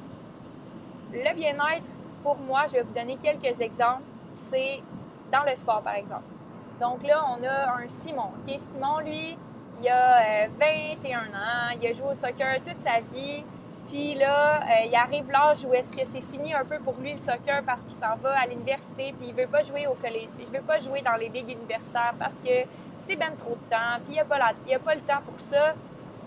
le 1.12 1.34
bien-être, 1.34 1.90
pour 2.22 2.36
moi, 2.36 2.66
je 2.68 2.74
vais 2.74 2.82
vous 2.82 2.94
donner 2.94 3.16
quelques 3.16 3.60
exemples. 3.60 4.02
C'est 4.32 4.80
dans 5.30 5.42
le 5.42 5.54
sport, 5.54 5.82
par 5.82 5.94
exemple. 5.94 6.24
Donc 6.80 7.02
là, 7.02 7.24
on 7.28 7.44
a 7.44 7.82
un 7.82 7.88
Simon. 7.88 8.30
Simon, 8.58 8.98
lui, 9.00 9.36
il 9.80 9.88
a 9.88 10.48
21 10.48 11.18
euh, 11.18 11.22
ans, 11.22 11.78
il 11.80 11.86
a 11.86 11.92
joué 11.92 12.08
au 12.10 12.14
soccer 12.14 12.62
toute 12.64 12.78
sa 12.80 13.00
vie. 13.12 13.44
Puis 13.88 14.14
là, 14.14 14.62
euh, 14.62 14.86
il 14.86 14.94
arrive 14.94 15.30
l'âge 15.30 15.64
où 15.64 15.74
est-ce 15.74 15.92
que 15.92 16.04
c'est 16.04 16.22
fini 16.22 16.54
un 16.54 16.64
peu 16.64 16.78
pour 16.78 16.94
lui 16.94 17.12
le 17.12 17.18
soccer 17.18 17.62
parce 17.66 17.82
qu'il 17.82 17.92
s'en 17.92 18.16
va 18.22 18.40
à 18.40 18.46
l'université, 18.46 19.14
puis 19.18 19.28
il 19.28 19.34
veut 19.34 19.46
pas 19.46 19.62
jouer 19.62 19.86
au 19.86 19.94
collège, 19.94 20.28
il 20.38 20.46
veut 20.46 20.64
pas 20.64 20.78
jouer 20.78 21.02
dans 21.02 21.16
les 21.16 21.28
ligues 21.28 21.50
universitaires 21.50 22.14
parce 22.18 22.34
que 22.34 22.64
c'est 23.00 23.16
même 23.16 23.36
trop 23.36 23.50
de 23.50 23.70
temps, 23.70 24.00
puis 24.04 24.14
il 24.14 24.20
a 24.20 24.24
pas 24.24 24.36
a 24.36 24.78
pas 24.78 24.94
le 24.94 25.00
temps 25.00 25.20
pour 25.26 25.38
ça. 25.38 25.74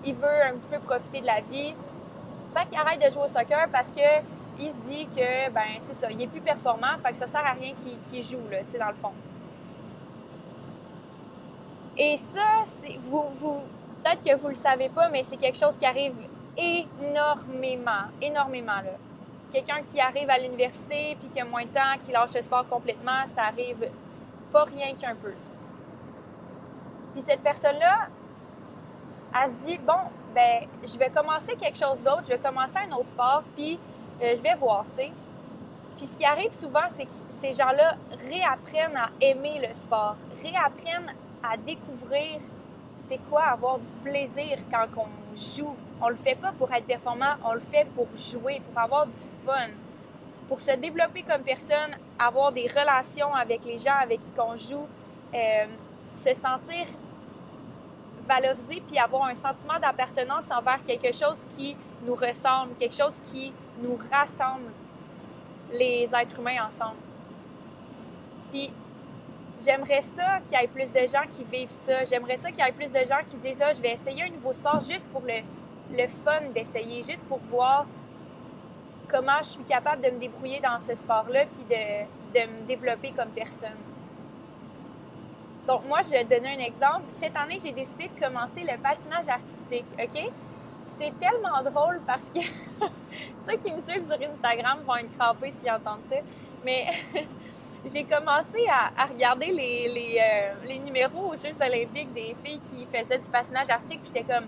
Il 0.04 0.14
veut 0.14 0.44
un 0.48 0.54
petit 0.54 0.68
peu 0.70 0.80
profiter 0.80 1.22
de 1.22 1.26
la 1.26 1.42
vie. 1.42 1.74
Fait 2.54 2.66
qu'il 2.68 2.78
arrête 2.78 3.04
de 3.04 3.10
jouer 3.10 3.24
au 3.24 3.28
soccer 3.28 3.68
parce 3.72 3.90
que 3.92 4.35
il 4.60 4.70
se 4.70 4.76
dit 4.88 5.08
que 5.08 5.50
ben 5.52 5.80
c'est 5.80 5.96
ça, 5.96 6.10
il 6.12 6.22
est 6.22 6.28
plus 6.28 6.42
performant, 6.42 6.98
fait 7.04 7.12
que 7.12 7.18
ça 7.18 7.28
sert 7.28 7.46
à 7.46 7.54
rien 7.54 7.74
qu'il 8.10 8.24
joue 8.24 8.48
là, 8.50 8.60
tu 8.64 8.72
sais 8.72 8.80
dans 8.80 8.90
le 8.90 8.96
fond. 8.96 9.12
Et 11.98 12.18
ça, 12.18 12.64
c'est, 12.64 12.98
vous, 13.00 13.30
vous, 13.40 13.62
peut-être 14.04 14.22
que 14.22 14.36
vous 14.36 14.50
le 14.50 14.56
savez 14.56 14.90
pas, 14.90 15.10
mais 15.10 15.24
c'est 15.24 15.38
quelque 15.38 15.58
chose 15.58 15.78
qui 15.78 15.86
arrive 15.86 16.16
énormément, 16.58 18.10
énormément 18.22 18.76
là. 18.76 18.98
Quelqu'un 19.52 19.82
qui 19.82 20.02
arrive 20.02 20.30
à 20.30 20.38
l'université 20.38 21.16
puis 21.20 21.30
qui 21.30 21.40
a 21.40 21.46
moins 21.46 21.64
de 21.64 21.70
temps, 21.70 21.98
qui 22.06 22.12
lâche 22.12 22.34
le 22.34 22.42
sport 22.42 22.68
complètement, 22.68 23.26
ça 23.28 23.44
arrive 23.44 23.90
pas 24.52 24.66
rien 24.66 24.94
qu'un 24.96 25.16
peu. 25.16 25.34
Puis 27.14 27.24
cette 27.26 27.42
personne-là, 27.42 28.08
elle 29.34 29.50
se 29.52 29.66
dit 29.66 29.78
bon, 29.78 29.94
ben 30.34 30.68
je 30.84 30.98
vais 30.98 31.10
commencer 31.10 31.56
quelque 31.56 31.78
chose 31.78 32.02
d'autre, 32.04 32.24
je 32.24 32.34
vais 32.34 32.40
commencer 32.40 32.78
un 32.78 32.94
autre 32.94 33.08
sport, 33.08 33.44
puis 33.56 33.80
euh, 34.22 34.36
je 34.36 34.42
vais 34.42 34.56
voir, 34.56 34.86
tu 34.90 34.98
sais. 34.98 35.12
Puis 35.98 36.08
ce 36.08 36.18
qui 36.18 36.26
arrive 36.26 36.54
souvent, 36.54 36.88
c'est 36.90 37.06
que 37.06 37.12
ces 37.30 37.54
gens-là 37.54 37.96
réapprennent 38.30 38.98
à 38.98 39.10
aimer 39.22 39.66
le 39.66 39.74
sport, 39.74 40.16
réapprennent 40.42 41.14
à 41.42 41.56
découvrir 41.58 42.40
c'est 43.08 43.20
quoi 43.30 43.44
avoir 43.44 43.80
du 43.80 43.88
plaisir 44.04 44.58
quand 44.72 44.88
on 44.98 45.38
joue. 45.38 45.76
On 46.02 46.10
le 46.10 46.16
fait 46.16 46.36
pas 46.36 46.52
pour 46.52 46.72
être 46.74 46.86
performant, 46.86 47.36
on 47.46 47.54
le 47.54 47.60
fait 47.62 47.86
pour 47.96 48.08
jouer, 48.18 48.62
pour 48.62 48.82
avoir 48.82 49.06
du 49.06 49.18
fun, 49.46 49.70
pour 50.48 50.60
se 50.60 50.72
développer 50.72 51.24
comme 51.24 51.42
personne, 51.42 51.96
avoir 52.20 52.52
des 52.52 52.68
relations 52.68 53.34
avec 53.34 53.64
les 53.64 53.78
gens 53.78 53.96
avec 54.02 54.22
qui 54.22 54.32
on 54.38 54.58
joue, 54.58 54.88
euh, 55.34 55.66
se 56.16 56.34
sentir 56.34 56.88
valorisé 58.28 58.82
puis 58.88 58.98
avoir 58.98 59.26
un 59.26 59.36
sentiment 59.36 59.80
d'appartenance 59.80 60.50
envers 60.52 60.82
quelque 60.84 61.14
chose 61.14 61.46
qui 61.56 61.78
nous 62.06 62.16
ressemble, 62.16 62.74
quelque 62.80 62.96
chose 62.96 63.20
qui 63.22 63.54
nous 63.82 63.98
rassemble 64.12 64.72
les 65.74 66.10
êtres 66.16 66.40
humains 66.40 66.66
ensemble. 66.68 66.98
Puis 68.52 68.72
J'aimerais 69.64 70.02
ça 70.02 70.40
qu'il 70.42 70.60
y 70.60 70.64
ait 70.64 70.68
plus 70.68 70.92
de 70.92 71.08
gens 71.08 71.26
qui 71.30 71.44
vivent 71.44 71.70
ça. 71.70 72.04
J'aimerais 72.04 72.38
ça 72.38 72.52
qu'il 72.52 72.64
y 72.64 72.68
ait 72.68 72.72
plus 72.72 72.92
de 72.92 73.00
gens 73.00 73.24
qui 73.26 73.38
disent 73.38 73.62
ah, 73.62 73.74
je 73.74 73.82
vais 73.82 73.94
essayer 73.94 74.24
un 74.24 74.30
nouveau 74.30 74.52
sport 74.52 74.82
juste 74.82 75.10
pour 75.12 75.22
le, 75.22 75.42
le 75.92 76.08
fun 76.08 76.42
d'essayer, 76.54 76.98
juste 76.98 77.24
pour 77.28 77.40
voir 77.40 77.86
comment 79.08 79.38
je 79.40 79.50
suis 79.50 79.64
capable 79.64 80.02
de 80.04 80.10
me 80.10 80.20
débrouiller 80.20 80.60
dans 80.60 80.80
ce 80.80 80.94
sport-là 80.94 81.46
puis 81.46 81.64
de, 81.64 82.40
de 82.40 82.52
me 82.52 82.68
développer 82.68 83.12
comme 83.12 83.30
personne. 83.30 83.78
Donc, 85.68 85.86
moi, 85.86 86.02
je 86.04 86.12
vais 86.12 86.24
donner 86.24 86.56
un 86.56 86.60
exemple. 86.60 87.06
Cette 87.20 87.36
année, 87.36 87.58
j'ai 87.64 87.72
décidé 87.72 88.10
de 88.10 88.24
commencer 88.24 88.62
le 88.62 88.78
patinage 88.78 89.28
artistique, 89.28 89.86
OK? 89.98 90.32
C'est 90.88 91.14
tellement 91.20 91.62
drôle 91.64 92.02
parce 92.06 92.30
que 92.30 92.40
ceux 93.48 93.58
qui 93.58 93.74
me 93.74 93.82
suivent 93.82 94.06
sur 94.06 94.20
Instagram 94.22 94.80
vont 94.86 94.96
être 94.98 95.18
crampés 95.18 95.52
s'ils 95.52 95.72
entendent 95.72 96.04
ça. 96.04 96.18
Mais 96.64 96.88
j'ai 97.94 98.04
commencé 98.04 98.66
à, 98.70 99.06
regarder 99.06 99.48
les, 99.48 99.88
les, 99.88 100.18
euh, 100.20 100.54
les, 100.66 100.80
numéros 100.80 101.34
aux 101.34 101.38
Jeux 101.38 101.56
olympiques 101.60 102.14
des 102.14 102.36
filles 102.44 102.60
qui 102.60 102.86
faisaient 102.86 103.20
du 103.20 103.30
patinage 103.30 103.70
artistique, 103.70 104.02
puis 104.04 104.12
j'étais 104.14 104.34
comme 104.34 104.46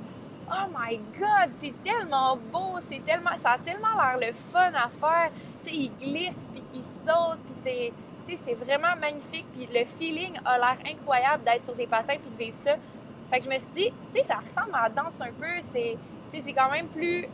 Oh 0.49 0.67
my 0.73 0.97
God, 1.19 1.51
c'est 1.55 1.73
tellement 1.83 2.37
beau, 2.37 2.79
c'est 2.79 3.03
tellement, 3.05 3.35
ça 3.35 3.51
a 3.51 3.57
tellement 3.57 3.93
l'air 3.97 4.29
le 4.29 4.33
fun 4.33 4.71
à 4.73 4.87
faire. 4.87 5.29
Tu 5.61 5.69
sais, 5.69 5.75
ils 5.75 5.91
glissent, 5.97 6.47
puis 6.53 6.63
ils 6.73 6.83
sautent, 6.83 7.39
puis 7.45 7.91
c'est, 8.25 8.37
c'est 8.37 8.53
vraiment 8.53 8.95
magnifique, 8.99 9.45
puis 9.53 9.67
le 9.73 9.85
feeling 9.85 10.39
a 10.45 10.57
l'air 10.57 10.77
incroyable 10.89 11.43
d'être 11.43 11.63
sur 11.63 11.75
des 11.75 11.87
patins 11.87 12.15
puis 12.15 12.29
de 12.31 12.37
vivre 12.37 12.55
ça. 12.55 12.75
Fait 13.29 13.39
que 13.39 13.45
je 13.45 13.49
me 13.49 13.57
suis 13.57 13.69
dit, 13.75 13.93
tu 14.13 14.21
sais, 14.21 14.23
ça 14.23 14.35
ressemble 14.35 14.73
à 14.73 14.83
la 14.83 14.89
danse 14.89 15.19
un 15.19 15.33
peu, 15.33 15.61
c'est, 15.73 15.97
c'est 16.31 16.53
quand 16.53 16.71
même 16.71 16.87
plus 16.87 17.25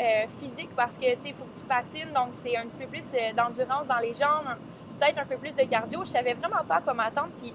euh, 0.00 0.26
physique 0.40 0.70
parce 0.74 0.96
que, 0.96 1.04
il 1.04 1.34
faut 1.34 1.44
que 1.44 1.58
tu 1.58 1.64
patines, 1.64 2.12
donc 2.14 2.30
c'est 2.32 2.56
un 2.56 2.66
petit 2.66 2.78
peu 2.78 2.86
plus 2.86 3.04
euh, 3.14 3.32
d'endurance 3.34 3.86
dans 3.86 3.98
les 3.98 4.14
jambes, 4.14 4.56
peut-être 4.98 5.18
un 5.18 5.26
peu 5.26 5.36
plus 5.36 5.54
de 5.54 5.62
cardio. 5.64 6.00
Je 6.04 6.10
savais 6.10 6.34
vraiment 6.34 6.64
pas 6.66 6.80
quoi 6.80 6.94
m'attendre. 6.94 7.30
Puis 7.40 7.52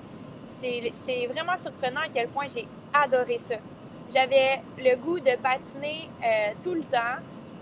c'est 0.48 1.28
vraiment 1.28 1.58
surprenant 1.58 2.02
à 2.02 2.10
quel 2.14 2.28
point 2.28 2.46
j'ai 2.48 2.68
adoré 2.94 3.38
ça. 3.38 3.56
J'avais 4.14 4.62
le 4.78 4.96
goût 4.98 5.20
de 5.20 5.36
patiner 5.38 6.10
euh, 6.24 6.54
tout 6.64 6.74
le 6.74 6.84
temps. 6.84 7.18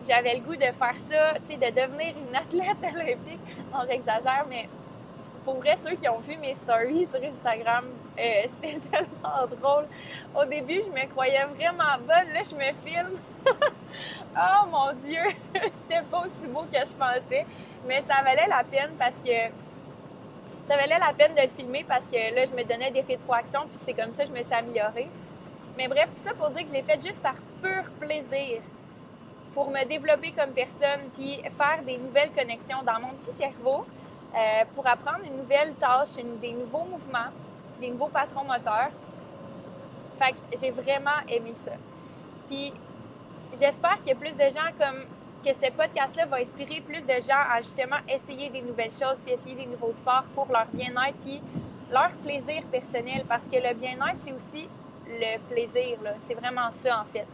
J'avais 0.08 0.36
le 0.36 0.42
goût 0.42 0.56
de 0.56 0.62
faire 0.62 0.98
ça, 0.98 1.34
de 1.34 1.56
devenir 1.56 2.14
une 2.30 2.36
athlète 2.36 2.94
olympique. 2.94 3.40
Non, 3.74 3.80
j'exagère, 3.90 4.46
mais 4.50 4.70
pour 5.44 5.56
vrai, 5.56 5.76
ceux 5.76 5.96
qui 5.96 6.08
ont 6.08 6.20
vu 6.20 6.38
mes 6.38 6.54
stories 6.54 7.06
sur 7.06 7.20
Instagram, 7.24 7.86
euh, 8.18 8.44
c'était 8.48 8.80
tellement 8.80 9.48
drôle. 9.60 9.86
Au 10.36 10.46
début, 10.46 10.82
je 10.86 10.90
me 10.90 11.08
croyais 11.08 11.46
vraiment 11.46 11.98
bonne. 12.00 12.34
Là, 12.34 12.42
je 12.44 12.56
me 12.56 12.74
filme. 12.86 13.18
oh 14.38 14.66
mon 14.72 14.94
Dieu! 14.94 15.22
c'était 15.54 16.02
pas 16.10 16.20
aussi 16.20 16.48
beau 16.48 16.64
que 16.72 16.80
je 16.80 16.94
pensais. 16.94 17.46
Mais 17.88 18.02
ça 18.02 18.22
valait 18.24 18.48
la 18.48 18.64
peine 18.64 18.92
parce 18.98 19.16
que 19.16 19.52
ça 20.66 20.76
valait 20.76 21.00
la 21.00 21.14
peine 21.14 21.36
de 21.36 21.42
le 21.42 21.50
filmer 21.50 21.86
parce 21.88 22.08
que 22.08 22.36
là, 22.36 22.46
je 22.46 22.56
me 22.56 22.64
donnais 22.64 22.92
des 22.92 23.02
rétroactions, 23.02 23.62
puis 23.68 23.78
c'est 23.78 23.94
comme 23.94 24.14
ça 24.14 24.24
que 24.24 24.30
je 24.30 24.34
me 24.34 24.44
suis 24.44 24.54
améliorée. 24.54 25.10
Mais 25.78 25.88
bref, 25.88 26.10
tout 26.10 26.22
ça 26.22 26.34
pour 26.34 26.50
dire 26.50 26.64
que 26.64 26.70
je 26.70 26.74
l'ai 26.74 26.82
fait 26.82 27.00
juste 27.00 27.22
par 27.22 27.36
pur 27.62 27.84
plaisir, 28.00 28.62
pour 29.54 29.70
me 29.70 29.86
développer 29.86 30.32
comme 30.32 30.52
personne, 30.52 31.02
puis 31.14 31.42
faire 31.56 31.84
des 31.86 31.98
nouvelles 31.98 32.32
connexions 32.32 32.82
dans 32.84 33.00
mon 33.00 33.14
petit 33.14 33.32
cerveau, 33.32 33.86
euh, 34.36 34.64
pour 34.74 34.88
apprendre 34.88 35.24
une 35.26 35.38
nouvelle 35.38 35.76
tâche, 35.76 36.16
des 36.42 36.54
nouveaux 36.54 36.86
mouvements, 36.86 37.30
des 37.80 37.90
nouveaux 37.90 38.10
patrons 38.10 38.44
moteurs. 38.44 38.92
Fait 40.20 40.32
que 40.32 40.60
j'ai 40.60 40.72
vraiment 40.72 41.22
aimé 41.28 41.54
ça. 41.54 41.74
Puis 42.48 42.74
j'espère 43.60 43.98
qu'il 43.98 44.08
y 44.08 44.12
a 44.12 44.16
plus 44.16 44.34
de 44.34 44.50
gens 44.52 44.72
comme 44.80 45.06
que 45.46 45.54
ce 45.54 45.72
podcast-là 45.72 46.26
va 46.26 46.38
inspirer 46.38 46.82
plus 46.82 47.06
de 47.06 47.22
gens 47.22 47.44
à 47.52 47.62
justement 47.62 47.98
essayer 48.10 48.50
des 48.50 48.64
nouvelles 48.64 48.92
choses, 48.92 49.22
puis 49.24 49.34
essayer 49.34 49.56
des 49.56 49.68
nouveaux 49.68 49.94
sports 49.94 50.24
pour 50.34 50.48
leur 50.52 50.66
bien-être, 50.74 51.18
puis 51.22 51.42
leur 51.92 52.10
plaisir 52.24 52.64
personnel. 52.72 53.26
Parce 53.28 53.48
que 53.48 53.58
le 53.58 53.76
bien-être, 53.76 54.18
c'est 54.18 54.34
aussi 54.34 54.68
le 55.08 55.38
plaisir. 55.50 56.00
C'est 56.20 56.34
vraiment 56.34 56.72
ça, 56.72 57.02
en 57.02 57.06
fait. 57.06 57.28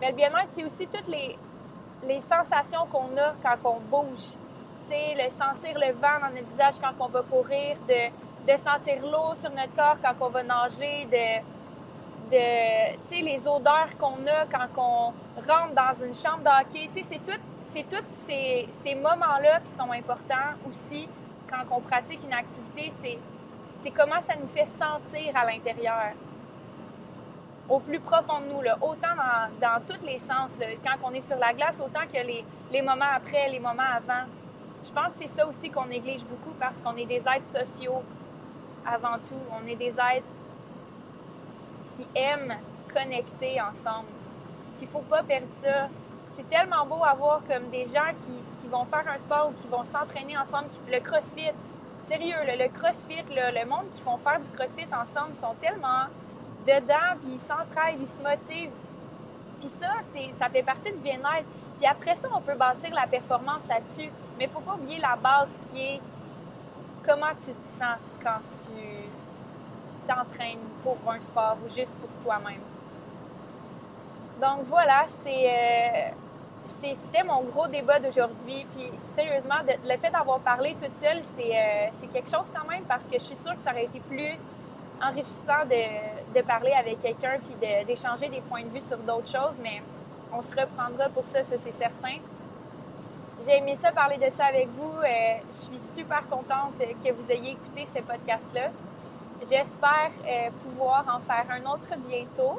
Mais 0.00 0.10
le 0.10 0.16
bien-être, 0.16 0.48
c'est 0.50 0.64
aussi 0.64 0.86
toutes 0.86 1.08
les, 1.08 1.36
sensations 2.20 2.86
qu'on 2.90 3.16
a 3.18 3.34
quand 3.42 3.70
on 3.70 3.80
bouge. 3.80 4.38
sais, 4.86 5.14
le 5.14 5.28
sentir 5.28 5.78
le 5.78 5.92
vent 5.92 6.20
dans 6.22 6.30
notre 6.30 6.48
visage 6.48 6.74
quand 6.80 6.92
on 7.00 7.08
va 7.08 7.22
courir, 7.22 7.76
de, 7.86 8.10
de 8.48 8.56
sentir 8.56 9.02
l'eau 9.02 9.34
sur 9.34 9.50
notre 9.50 9.74
corps 9.74 9.96
quand 10.02 10.14
on 10.26 10.28
va 10.30 10.42
nager, 10.42 11.06
de 11.10 11.58
de 12.30 13.24
les 13.24 13.48
odeurs 13.48 13.88
qu'on 13.98 14.26
a 14.26 14.44
quand 14.50 14.68
on 14.76 15.12
rentre 15.40 15.74
dans 15.74 16.04
une 16.04 16.14
chambre 16.14 16.42
d'hockey. 16.44 16.90
C'est 17.02 17.24
tous 17.24 17.40
c'est 17.64 17.88
toutes 17.88 18.08
ces, 18.08 18.68
ces 18.82 18.94
moments-là 18.94 19.60
qui 19.60 19.72
sont 19.72 19.92
importants 19.92 20.54
aussi 20.66 21.08
quand 21.48 21.64
on 21.70 21.80
pratique 21.80 22.20
une 22.24 22.32
activité. 22.32 22.90
C'est 23.76 23.90
comment 23.90 24.20
ça 24.20 24.34
nous 24.40 24.48
fait 24.48 24.66
sentir 24.66 25.36
à 25.36 25.44
l'intérieur. 25.44 26.12
Au 27.68 27.78
plus 27.80 28.00
profond 28.00 28.40
de 28.40 28.46
nous, 28.46 28.60
autant 28.80 29.14
dans, 29.14 29.60
dans 29.60 29.80
tous 29.86 30.02
les 30.04 30.18
sens, 30.18 30.56
quand 30.82 30.96
on 31.06 31.12
est 31.12 31.20
sur 31.20 31.36
la 31.36 31.52
glace, 31.52 31.78
autant 31.80 32.06
que 32.10 32.26
les, 32.26 32.42
les 32.72 32.80
moments 32.80 33.12
après, 33.14 33.50
les 33.50 33.60
moments 33.60 33.82
avant. 33.94 34.24
Je 34.82 34.90
pense 34.90 35.12
que 35.14 35.20
c'est 35.20 35.28
ça 35.28 35.46
aussi 35.46 35.68
qu'on 35.68 35.86
néglige 35.86 36.24
beaucoup 36.24 36.54
parce 36.58 36.80
qu'on 36.80 36.96
est 36.96 37.04
des 37.04 37.22
êtres 37.28 37.46
sociaux 37.46 38.02
avant 38.92 39.18
tout. 39.26 39.40
On 39.52 39.66
est 39.66 39.76
des 39.76 39.92
êtres 39.92 40.26
qui 41.86 42.06
aiment 42.14 42.56
connecter 42.92 43.60
ensemble. 43.60 44.08
Puis 44.76 44.86
faut 44.86 45.00
pas 45.00 45.22
perdre 45.22 45.48
ça. 45.62 45.88
C'est 46.30 46.48
tellement 46.48 46.86
beau 46.86 47.02
à 47.04 47.14
voir 47.14 47.40
comme 47.48 47.70
des 47.70 47.86
gens 47.86 48.12
qui, 48.16 48.60
qui 48.60 48.68
vont 48.68 48.84
faire 48.84 49.04
un 49.08 49.18
sport 49.18 49.50
ou 49.50 49.52
qui 49.60 49.66
vont 49.66 49.82
s'entraîner 49.82 50.36
ensemble. 50.36 50.68
Le 50.90 51.00
crossfit, 51.00 51.50
sérieux, 52.02 52.36
le, 52.46 52.68
crossfit, 52.68 53.22
le 53.30 53.64
monde 53.66 53.86
qui 53.94 54.02
font 54.02 54.18
faire 54.18 54.40
du 54.40 54.48
crossfit 54.50 54.86
ensemble 54.92 55.34
sont 55.34 55.54
tellement 55.60 56.06
dedans, 56.66 57.16
puis 57.22 57.34
ils 57.34 57.40
s'entraident, 57.40 58.00
ils 58.00 58.08
se 58.08 58.22
motivent. 58.22 58.76
Puis 59.60 59.68
ça, 59.70 59.88
ça 60.38 60.48
fait 60.48 60.62
partie 60.62 60.92
du 60.92 60.98
bien-être. 60.98 61.46
Puis 61.78 61.86
après 61.86 62.14
ça, 62.14 62.28
on 62.34 62.40
peut 62.40 62.54
bâtir 62.54 62.94
la 62.94 63.06
performance 63.06 63.66
là-dessus. 63.68 64.10
Mais 64.38 64.44
il 64.44 64.50
faut 64.50 64.60
pas 64.60 64.74
oublier 64.74 65.00
la 65.00 65.16
base 65.16 65.50
qui 65.70 65.80
est 65.80 66.00
comment 67.06 67.34
tu 67.34 67.52
te 67.52 67.68
sens 67.78 67.98
quand 68.22 68.40
tu 68.50 69.08
t'entraînes 70.06 70.58
pour 70.82 70.96
un 71.08 71.20
sport 71.20 71.56
ou 71.64 71.72
juste 71.72 71.94
pour 71.96 72.10
toi-même? 72.24 72.60
Donc 74.40 74.66
voilà, 74.66 75.04
c'est, 75.06 75.50
euh, 75.50 76.10
c'était 76.66 77.24
mon 77.24 77.42
gros 77.42 77.66
débat 77.66 77.98
d'aujourd'hui. 77.98 78.66
Puis 78.76 78.90
sérieusement, 79.14 79.56
le 79.66 79.96
fait 79.96 80.10
d'avoir 80.10 80.38
parlé 80.40 80.76
toute 80.80 80.94
seule, 80.94 81.18
euh, 81.18 81.86
c'est, 81.92 82.06
quelque 82.08 82.30
chose 82.30 82.46
quand 82.54 82.68
même 82.68 82.84
parce 82.84 83.06
que 83.06 83.14
je 83.14 83.24
suis 83.24 83.36
sûre 83.36 83.54
que 83.56 83.62
ça 83.62 83.72
aurait 83.72 83.86
été 83.86 84.00
plus 84.00 84.36
enrichissant 85.02 85.64
de, 85.68 86.38
de 86.38 86.42
parler 86.44 86.72
avec 86.72 87.00
quelqu'un 87.00 87.38
puis 87.40 87.54
d'échanger 87.86 88.28
des 88.28 88.40
points 88.40 88.62
de 88.62 88.68
vue 88.68 88.80
sur 88.80 88.98
d'autres 88.98 89.28
choses, 89.28 89.58
mais 89.62 89.82
on 90.32 90.42
se 90.42 90.54
reprendra 90.54 91.08
pour 91.08 91.26
ça, 91.26 91.42
ça 91.42 91.56
c'est 91.58 91.72
certain. 91.72 92.18
J'ai 93.44 93.56
aimé 93.56 93.76
ça 93.80 93.92
parler 93.92 94.16
de 94.16 94.30
ça 94.34 94.46
avec 94.46 94.68
vous. 94.68 94.98
Euh, 94.98 95.38
je 95.48 95.56
suis 95.56 95.80
super 95.80 96.26
contente 96.28 96.74
que 96.78 97.12
vous 97.12 97.30
ayez 97.30 97.52
écouté 97.52 97.86
ce 97.86 98.00
podcast-là. 98.02 98.70
J'espère 99.40 100.10
euh, 100.26 100.50
pouvoir 100.64 101.04
en 101.06 101.20
faire 101.20 101.46
un 101.50 101.72
autre 101.72 101.88
bientôt. 102.08 102.58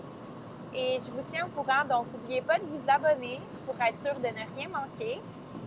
Et 0.73 0.97
je 0.99 1.11
vous 1.11 1.23
tiens 1.29 1.47
au 1.47 1.49
courant, 1.49 1.83
donc 1.89 2.05
n'oubliez 2.13 2.41
pas 2.41 2.57
de 2.57 2.63
vous 2.65 2.83
abonner 2.87 3.39
pour 3.65 3.75
être 3.81 3.99
sûr 4.01 4.13
de 4.15 4.27
ne 4.27 4.55
rien 4.55 4.69
manquer. 4.69 5.19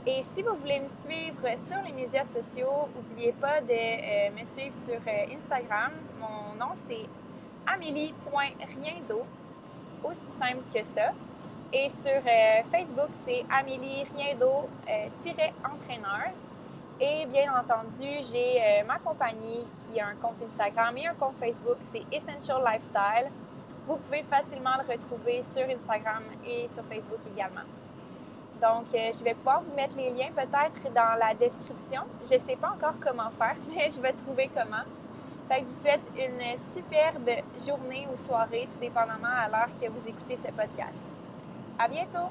Et 0.07 0.23
si 0.31 0.43
vous 0.43 0.55
voulez 0.57 0.81
me 0.81 0.89
suivre 1.03 1.43
sur 1.59 1.83
les 1.85 1.93
médias 1.93 2.25
sociaux, 2.25 2.89
n'oubliez 2.95 3.33
pas 3.33 3.61
de 3.61 3.71
euh, 3.71 4.31
me 4.31 4.45
suivre 4.47 4.75
sur 4.75 5.01
euh, 5.07 5.37
Instagram. 5.37 5.93
Mon 6.19 6.55
nom 6.59 6.73
c'est 6.89 7.07
amélie.riendo, 7.67 9.23
aussi 10.05 10.21
simple 10.41 10.63
que 10.73 10.85
ça. 10.85 11.13
Et 11.75 11.89
sur 11.89 12.21
Facebook, 12.71 13.09
c'est 13.25 13.47
Amélie 13.51 14.05
Riendo-entraîneur. 14.15 16.33
Et 17.01 17.25
bien 17.27 17.53
entendu, 17.53 18.23
j'ai 18.31 18.61
euh, 18.61 18.85
ma 18.87 18.99
compagnie 18.99 19.67
qui 19.75 19.99
a 19.99 20.07
un 20.07 20.15
compte 20.15 20.37
Instagram 20.47 20.97
et 20.99 21.07
un 21.07 21.15
compte 21.15 21.37
Facebook, 21.37 21.79
c'est 21.81 22.05
Essential 22.13 22.63
Lifestyle. 22.63 23.31
Vous 23.89 23.97
pouvez 23.97 24.23
facilement 24.23 24.77
le 24.77 24.83
retrouver 24.93 25.43
sur 25.43 25.63
Instagram 25.63 26.23
et 26.45 26.69
sur 26.69 26.85
Facebook 26.85 27.19
également. 27.35 27.67
Donc, 28.61 28.95
euh, 28.95 29.11
je 29.13 29.25
vais 29.25 29.35
pouvoir 29.35 29.63
vous 29.63 29.75
mettre 29.75 29.97
les 29.97 30.11
liens 30.11 30.31
peut-être 30.31 30.93
dans 30.95 31.19
la 31.19 31.35
description. 31.35 32.03
Je 32.25 32.35
ne 32.35 32.39
sais 32.39 32.55
pas 32.55 32.69
encore 32.69 33.01
comment 33.01 33.31
faire, 33.31 33.57
mais 33.75 33.91
je 33.91 34.01
vais 34.01 34.13
trouver 34.13 34.49
comment. 34.55 34.85
Fait 35.49 35.63
que 35.63 35.67
je 35.67 35.73
vous 35.73 35.81
souhaite 35.81 36.09
une 36.17 36.57
superbe 36.73 37.29
journée 37.67 38.07
ou 38.15 38.17
soirée, 38.17 38.69
tout 38.71 38.79
dépendamment 38.79 39.27
à 39.27 39.49
l'heure 39.49 39.71
que 39.81 39.89
vous 39.89 40.07
écoutez 40.07 40.37
ce 40.37 40.53
podcast. 40.53 41.01
À 41.83 41.89
bientôt! 41.89 42.31